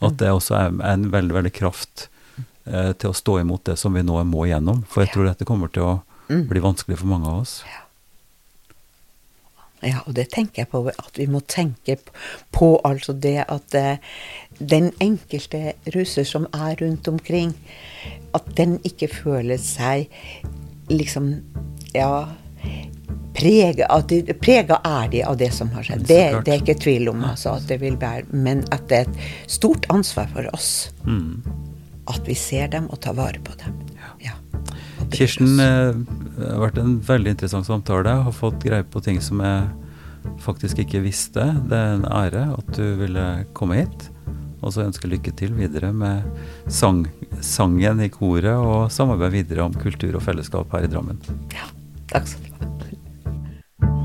[0.00, 2.08] At det også er en veldig, veldig kraft
[2.66, 4.84] eh, til å stå imot det som vi nå må igjennom.
[4.88, 5.98] For jeg tror dette kommer til å
[6.30, 6.44] Mm.
[6.46, 7.64] bli vanskelig for mange av oss.
[9.82, 11.96] Ja, og det tenker jeg på at vi må tenke
[12.52, 13.96] på altså det at eh,
[14.60, 17.54] den enkelte russer som er rundt omkring,
[18.36, 20.06] at den ikke føler seg
[20.92, 21.32] liksom
[21.96, 22.28] ja
[23.34, 26.02] Prega, de, prega er de av det som har skjedd.
[26.08, 29.08] Det, det er ikke tvil om, altså, at det vil være, men at det er
[29.08, 31.42] et stort ansvar for oss Mm.
[32.10, 33.76] at vi ser dem og tar vare på dem.
[34.20, 34.34] Ja.
[35.10, 35.94] Kirsten, eh,
[36.36, 38.12] det har vært en veldig interessant samtale.
[38.24, 39.68] Har fått greie på ting som jeg
[40.42, 41.46] faktisk ikke visste.
[41.70, 44.10] Det er en ære at du ville komme hit.
[44.60, 46.22] Og så ønsker lykke til videre med
[46.68, 47.06] sang,
[47.40, 51.18] sangen i koret og samarbeid videre om kultur og fellesskap her i Drammen.
[51.54, 51.64] ja,
[52.12, 52.68] takk skal du ha.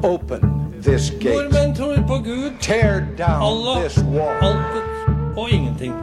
[0.06, 0.42] Open
[0.86, 1.34] this gate.
[1.34, 4.36] Nordmenn tror på Gud, Tear down Allah, this wall.
[4.46, 5.96] altet og ingenting.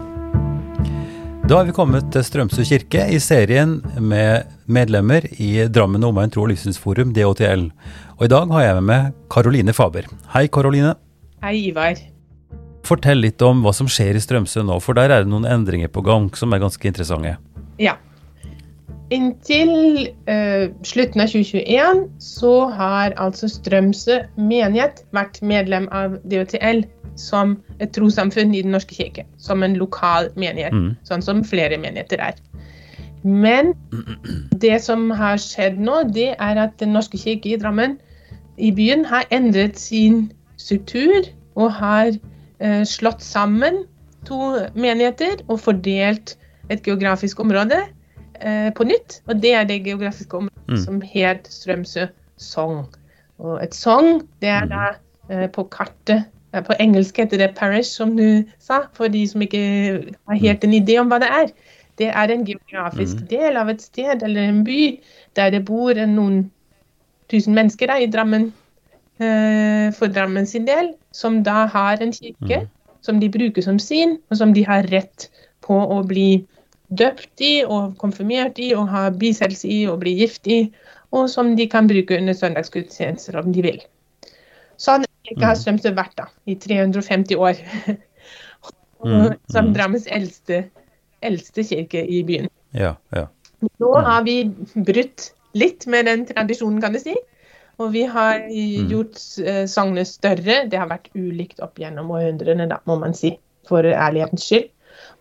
[1.47, 6.43] Da er vi kommet til Strømsø kirke i serien med medlemmer i Drammen Omegn tro-
[6.47, 7.69] og livssynsforum, DHTL.
[8.19, 10.11] Og i dag har jeg med meg Karoline Faber.
[10.35, 10.97] Hei, Karoline.
[11.43, 11.99] Hei, Ivar.
[12.83, 15.91] Fortell litt om hva som skjer i Strømsø nå, for der er det noen endringer
[15.95, 17.37] på gang som er ganske interessante.
[17.79, 17.95] Ja.
[19.13, 26.85] Inntil eh, slutten av 2021 så har altså Strømsø menighet vært medlem av DOTL
[27.21, 29.27] som et trossamfunn i Den norske kirke.
[29.37, 30.97] Som en lokal menighet, Mm.
[31.05, 32.35] sånn som flere menigheter er.
[33.23, 33.75] Men
[34.65, 37.99] det som har skjedd nå, det er at Den norske kirke i Drammen,
[38.59, 42.13] i byen, har endret sin struktur og har
[42.61, 43.85] eh, slått sammen
[44.25, 46.37] to menigheter og fordelt
[46.71, 47.81] et geografisk område
[48.75, 49.21] på nytt.
[49.29, 50.77] Og det er det geografiske området Mm.
[50.77, 52.07] som het Strømsø
[52.39, 52.87] Sogn.
[53.39, 54.83] Og et sogn, det er da
[55.31, 56.25] eh, på kartet
[56.55, 60.65] eh, På engelsk heter det parish, som du sa, for de som ikke har helt
[60.65, 61.47] en idé om hva det er.
[61.99, 63.27] Det er en geografisk Mm.
[63.29, 64.99] del av et sted eller en by
[65.37, 66.51] der det bor noen
[67.29, 68.53] tusen mennesker da, i Drammen,
[69.21, 72.69] eh, for Drammen sin del, som da har en kirke
[73.03, 75.29] som de bruker som sin, og som de har rett
[75.63, 76.47] på å bli
[76.99, 80.67] døpt i og konfirmert i og har bisettelse i og blir gift i,
[81.13, 83.81] og som de kan bruke under søndagsgudstjenester om de vil.
[84.81, 87.61] Sånn ikke har Strømsø vært da, i 350 år.
[89.03, 89.71] Mm, Som mm.
[89.75, 90.61] Drammens eldste,
[91.27, 92.45] eldste kirke i byen.
[92.71, 93.25] Ja, ja.
[93.83, 97.17] Nå har vi brutt litt med den tradisjonen, kan du si.
[97.83, 100.61] Og vi har gjort uh, større.
[100.71, 103.35] Det har vært ulikt opp gjennom århundrene, da, må man si,
[103.67, 104.71] for ærlighetens skyld.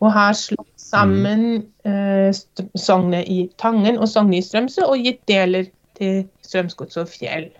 [0.02, 2.32] Og har slått sammen eh,
[2.76, 7.52] sagnet i Tangen og Sognet i Strømsø og gitt deler til Strømsgods og Fjell.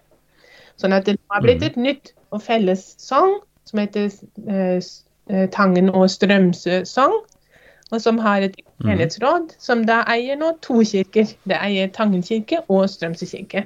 [0.82, 3.38] Sånn at det har blitt et nytt og felles sogn
[3.70, 4.10] som heter
[4.50, 4.80] eh,
[5.30, 7.22] eh, Tangen og Strømsø sogn.
[7.92, 11.28] Og som har et menighetsråd, som da eier nå to kirker.
[11.44, 13.66] Det eier Tangen kirke og Strømsø kirke.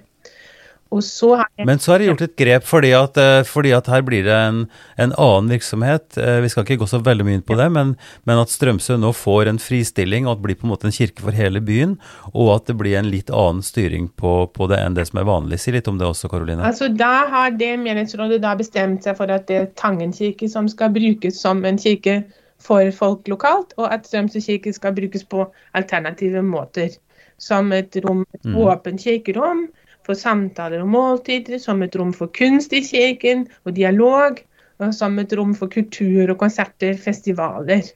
[1.01, 4.01] Så jeg Men så har de gjort et grep fordi at, eh, fordi at her
[4.05, 4.61] blir det en,
[4.97, 6.17] en annen virksomhet.
[6.17, 8.95] Eh, Vi skal ikke gå så veldig mye inn på det, men, men at Strømsø
[9.01, 11.59] nå får en fristilling, og at det blir på en måte en kirke for hele
[11.59, 11.97] byen,
[12.33, 15.27] og at det blir en litt annen styring på, på det enn det som er
[15.27, 15.59] vanlig.
[15.59, 16.63] Si litt om det også, Karoline.
[16.63, 20.69] Altså, Da har det menighetsrådet da bestemt seg for at det er Tangen kirke som
[20.71, 22.21] skal brukes som en kirke
[22.61, 26.95] for folk lokalt, og at Strømsø kirke skal brukes på alternative måter.
[27.37, 29.65] Som et rom, et åpent kirkerom
[30.05, 34.39] for samtaler og måltider, som et rom for kunst i kirken og dialog,
[34.79, 37.91] og som et rom for kultur og konserter, festivaler.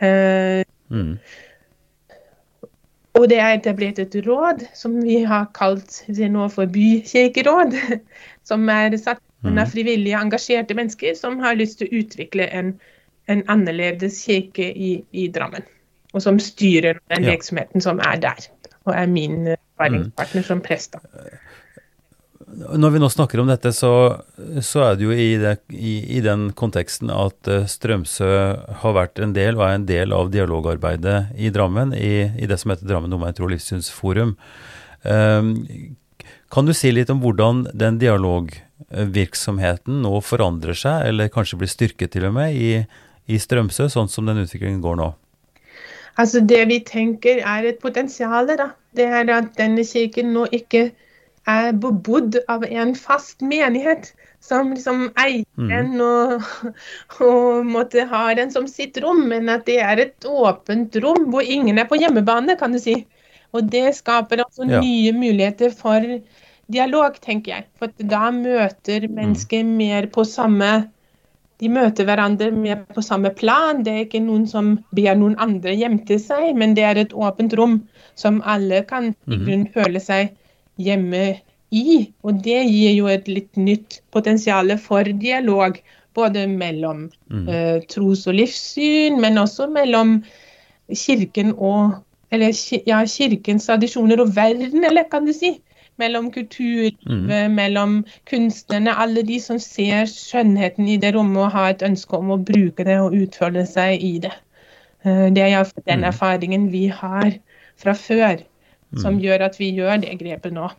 [0.00, 1.18] Eh, Mm.
[3.18, 7.74] og det er etablert et råd som vi har kalt det nå for bykirkeråd,
[8.48, 9.58] som er satt mm.
[9.58, 12.72] av frivillige, engasjerte mennesker som har lyst til å utvikle en,
[13.28, 15.66] en annerledes kirke i, i Drammen.
[16.14, 17.34] Og som styrer den Ja.
[17.34, 18.48] virksomheten som er der.
[18.86, 20.48] Og er min erfaringspartner mm.
[20.48, 20.96] som prest.
[20.96, 21.28] da.
[22.48, 23.90] Når vi nå snakker om dette, så,
[24.64, 28.30] så er det jo i, det, i, i den konteksten at eh, Strømsø
[28.82, 32.58] har vært en del, og er en del av dialogarbeidet i Drammen, i, i det
[32.60, 34.36] som heter Drammen Omegn tro- og livssynsforum.
[35.04, 35.52] Um,
[36.48, 42.14] kan du si litt om hvordan den dialogvirksomheten nå forandrer seg, eller kanskje blir styrket
[42.16, 42.86] til og med, i,
[43.28, 45.12] i Strømsø, sånn som den utviklingen går nå?
[46.18, 48.72] Altså Det vi tenker er et potensial, da.
[48.96, 50.88] Det er at denne kirken nå ikke
[51.48, 54.10] er bebodd av en fast menighet
[54.44, 56.44] som liksom eier den og,
[57.24, 61.46] og måtte ha den som sitt rom, men at det er et åpent rom hvor
[61.46, 63.00] ingen er på hjemmebane, kan du si.
[63.56, 64.82] Og det skaper altså Ja.
[64.84, 66.04] nye muligheter for
[66.68, 67.66] dialog, tenker jeg.
[67.80, 70.88] For da møter mennesker mer på samme
[71.58, 73.82] de møter hverandre mer på samme plan.
[73.82, 77.14] Det er ikke noen som ber noen andre hjem til seg, men det er et
[77.14, 77.80] åpent rom
[78.18, 79.72] som alle kan mm.
[79.74, 80.36] føle seg
[80.78, 81.22] hjemme
[81.70, 82.00] i.
[82.24, 85.78] Og det gir jo et litt nytt potensial for dialog,
[86.16, 90.18] både mellom uh, tros- og livssyn, men også mellom
[90.90, 91.98] kirken og
[92.30, 92.52] eller
[92.86, 95.54] ja, kirkens tradisjoner og verden, eller kan du si.
[95.98, 97.54] Mellom kulturlivet, mm.
[97.56, 97.94] mellom
[98.30, 102.38] kunstnerne, alle de som ser skjønnheten i det rommet og har et ønske om å
[102.38, 104.34] bruke det og utfolde seg i det.
[105.02, 107.32] Eh, Det er iallfall den erfaringen vi har
[107.80, 108.44] fra før,
[108.96, 110.70] som gjør at vi gjør det grepet nå.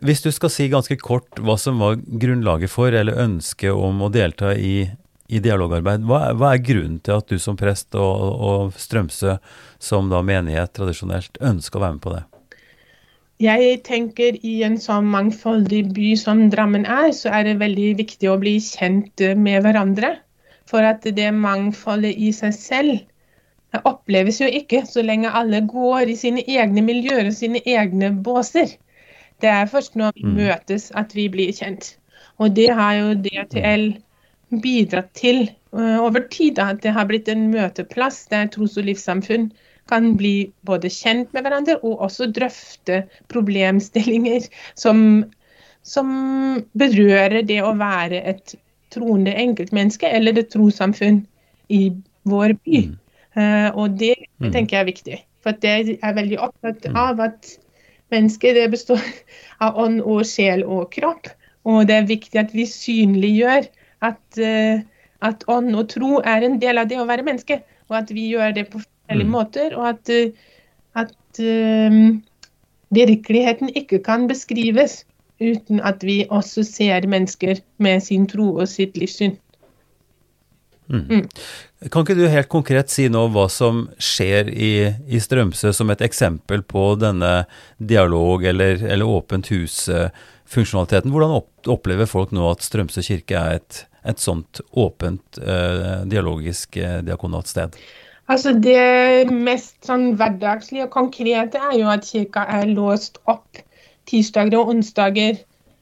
[0.00, 4.08] Hvis du skal si ganske kort hva som var grunnlaget for, eller ønsket om å
[4.12, 4.86] delta i,
[5.28, 9.36] i dialogarbeid, hva, er- hva er grunnen til at du som prest og, og Strømsø
[9.82, 12.22] som da menighet tradisjonelt ønsker å være med på det?
[13.40, 18.28] Jeg tenker i en sånn mangfoldig by som Drammen er, så er det veldig viktig
[18.28, 20.18] å bli kjent med hverandre.
[20.68, 22.98] For at det mangfoldet i seg selv
[23.72, 28.12] eh, oppleves jo ikke så lenge alle går i sine egne miljøer og sine egne
[28.24, 28.76] båser.
[29.40, 31.94] Det er først når vi møtes at vi blir kjent.
[32.40, 33.90] Og det har jo DTL
[34.62, 36.58] bidratt til eh, over tid.
[36.58, 39.50] At det har blitt en møteplass der tros- og livssamfunn
[39.90, 43.02] kan bli både kjent med hverandre og også drøfte
[43.32, 44.46] problemstillinger
[44.78, 45.24] som,
[45.82, 46.12] som
[46.78, 48.54] berører det å være et
[48.94, 51.24] troende enkeltmenneske eller et trossamfunn
[51.70, 51.82] i
[52.28, 52.82] vår by.
[52.84, 52.99] Eh,
[53.38, 55.18] og det tenker jeg er viktig.
[55.44, 57.52] For det jeg er veldig opptatt av at
[58.12, 59.02] mennesker det består
[59.64, 61.30] av ånd og sjel og kropp.
[61.68, 63.68] Og det er viktig at vi synliggjør
[64.06, 64.80] at, eh,
[65.20, 67.60] at ånd og tro er en del av det å være menneske.
[67.90, 69.76] Og at vi gjør det på forskjellige måter.
[69.76, 70.32] Og at, eh,
[70.96, 72.00] at eh,
[72.96, 75.04] virkeligheten ikke kan beskrives
[75.40, 79.38] uten at vi også ser mennesker med sin tro og sitt livssyn.
[81.88, 84.72] Kan ikke du helt konkret si nå hva som skjer i,
[85.08, 87.46] i Strømsø som et eksempel på denne
[87.80, 91.08] dialog- eller, eller åpent hus-funksjonaliteten?
[91.08, 91.38] Hvordan
[91.72, 97.48] opplever folk nå at Strømsø kirke er et, et sånt åpent eh, dialogisk eh, diakonalt
[97.48, 97.80] sted?
[98.30, 103.64] Altså Det mest sånn hverdagslige og konkrete er jo at kirka er låst opp
[104.10, 105.40] tirsdager og onsdager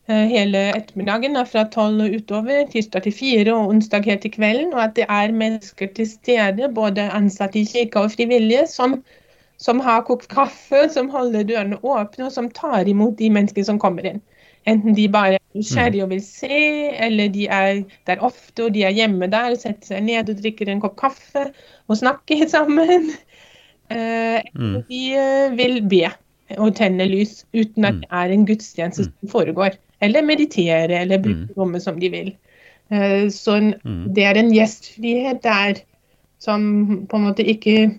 [0.09, 2.65] hele ettermiddagen da, fra tolv og utover.
[2.73, 4.73] Tirsdag til fire og onsdag helt til kvelden.
[4.75, 8.99] Og at det er mennesker til stede, både ansatte i kirka og frivillige, som,
[9.61, 13.81] som har kokt kaffe, som holder dørene åpne, og som tar imot de menneskene som
[13.83, 14.23] kommer inn.
[14.69, 16.61] Enten de bare er nysgjerrige og vil se,
[17.07, 20.41] eller de er der ofte og de er hjemme der og setter seg ned og
[20.43, 21.49] drikker en kopp kaffe
[21.89, 23.13] og snakker sammen.
[23.89, 26.09] Eh, eller de eh, vil be
[26.57, 29.77] og tenne lys uten at det er en gudstjeneste som foregår.
[30.01, 32.33] Eller meditere, eller bruke rommet som de vil.
[32.95, 33.59] Eh, så
[34.15, 35.83] det er en gjestfrihet der
[36.41, 37.99] som på en måte ikke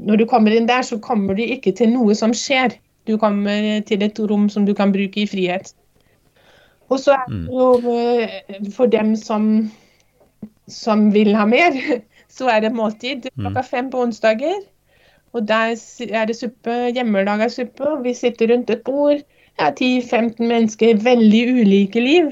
[0.00, 2.72] Når du kommer inn der, så kommer du ikke til noe som skjer.
[3.04, 5.74] Du kommer til et rom som du kan bruke i frihet.
[6.88, 9.70] Og så er det jo eh, for dem som,
[10.68, 11.76] som vil ha mer,
[12.36, 14.56] så er det måltid klokka fem på onsdager.
[15.32, 15.74] Og der
[16.10, 19.20] er det suppe, hjemmelaga suppe, og vi sitter rundt et bord.
[19.60, 22.30] Ja, 10-15 mennesker, veldig ulike liv.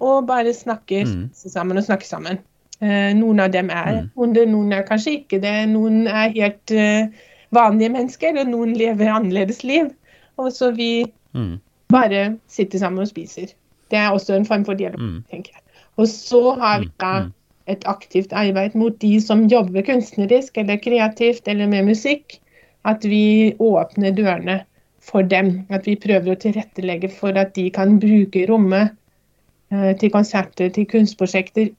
[0.00, 2.38] Og bare snakker sammen og snakker sammen.
[2.82, 5.54] Eh, noen av dem er onde, noen er kanskje ikke det.
[5.70, 7.06] Noen er helt eh,
[7.54, 9.92] vanlige mennesker, og noen lever annerledes liv.
[10.36, 11.58] Og så vi Mm.
[11.88, 13.46] bare sitter sammen og spiser.
[13.90, 15.62] Det er også en form for dialog, tenker jeg.
[15.96, 17.26] Og så har vi da
[17.70, 22.38] et aktivt arbeid mot de som jobber kunstnerisk eller kreativt eller med musikk.
[22.84, 24.58] At vi åpner dørene
[25.00, 25.62] for dem.
[25.72, 28.92] At vi prøver å tilrettelegge for at de kan bruke rommet
[29.72, 31.72] eh, til konserter, til kunstprosjekter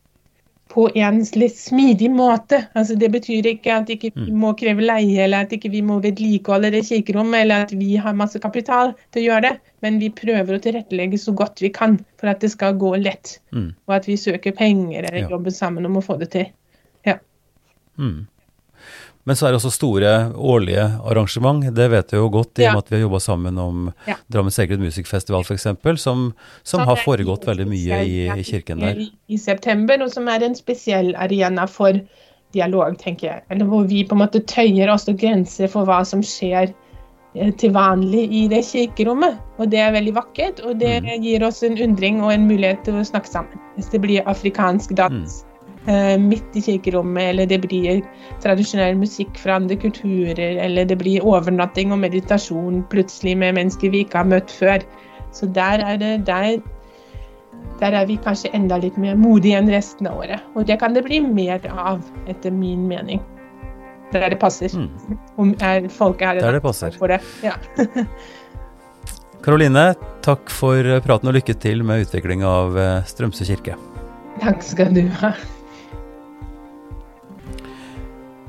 [0.75, 2.59] på en litt smidig måte.
[2.75, 5.81] Altså, det betyr ikke at ikke vi ikke må kreve leie, eller at ikke vi
[5.87, 9.53] må vedlikeholde det kirkerommet, eller at vi har masse kapital til å gjøre det,
[9.85, 13.39] men vi prøver å tilrettelegge så godt vi kan for at det skal gå lett,
[13.55, 13.71] Mm.
[13.87, 15.29] og at vi søker penger eller Ja.
[15.29, 16.45] jobber sammen om å få det til.
[17.05, 17.17] Ja.
[17.97, 18.27] Mm.
[19.25, 21.63] Men så er det også store årlige arrangement.
[21.75, 24.15] Det vet jeg jo godt, i og med at vi har jobba sammen om Ja.
[24.31, 25.65] Drammen Secret Music Festival f.eks.,
[26.03, 26.27] som,
[26.63, 28.99] som har foregått veldig mye i, i kirken der.
[29.01, 31.97] I, I september, og som er en spesiell arena for
[32.53, 33.43] dialog, tenker jeg.
[33.49, 36.69] Eller hvor vi på en måte tøyer også grenser for hva som skjer
[37.35, 39.41] eh, til vanlig i det kirkerommet.
[39.57, 41.09] Og det er veldig vakkert, og det Mm.
[41.25, 43.57] gir oss en undring og en mulighet til å snakke sammen.
[43.75, 45.54] Hvis det blir afrikansk dans eh,
[45.85, 47.99] midt i kirkerommet, eller det blir
[48.41, 54.01] tradisjonell musikk fra andre kulturer, eller det blir overnatting og meditasjon plutselig med mennesker vi
[54.05, 54.81] ikke har møtt før.
[55.35, 56.57] Så der er det der,
[57.81, 60.41] der er vi kanskje enda litt mer modige enn resten av året.
[60.55, 63.21] Og det kan det bli mer av, etter min mening.
[64.13, 64.71] Der det passer.
[64.71, 65.17] Mm.
[65.37, 66.91] Om er, folk er Der det passer.
[66.97, 67.19] for det.
[67.43, 67.57] Ja.
[69.45, 69.91] Karoline,
[70.25, 73.75] takk for praten og lykke til med utvikling av eh, Strømsø kirke.
[74.41, 75.35] Takk skal du ha.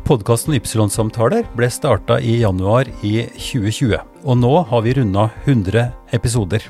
[0.06, 6.62] Podkasten Ypsilon-samtaler ble starta i januar i 2020, og nå har vi runda 100 episoder.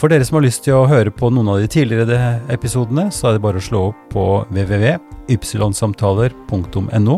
[0.00, 3.28] For dere som har lyst til å høre på noen av de tidligere episodene, så
[3.28, 7.16] er det bare å slå opp på www.ypsilonsamtaler.no.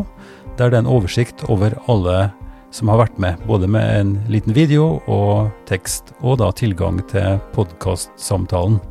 [0.58, 2.34] Der det er en oversikt over alle
[2.74, 7.38] som har vært med, både med en liten video og tekst, og da tilgang til
[7.54, 8.82] podkastsamtalen.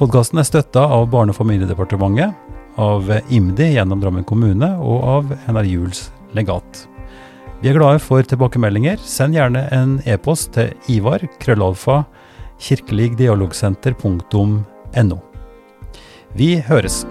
[0.00, 2.47] Podkasten er støtta av Barne- og familiedepartementet,
[2.78, 6.88] av IMDi gjennom Drammen kommune og av NR Juels legat.
[7.58, 9.02] Vi er glade for tilbakemeldinger.
[9.02, 12.06] Send gjerne en e-post til Ivar, krøllalfa,
[12.62, 15.18] kirkeligdialogsenter.no.
[16.38, 17.02] Vi høres.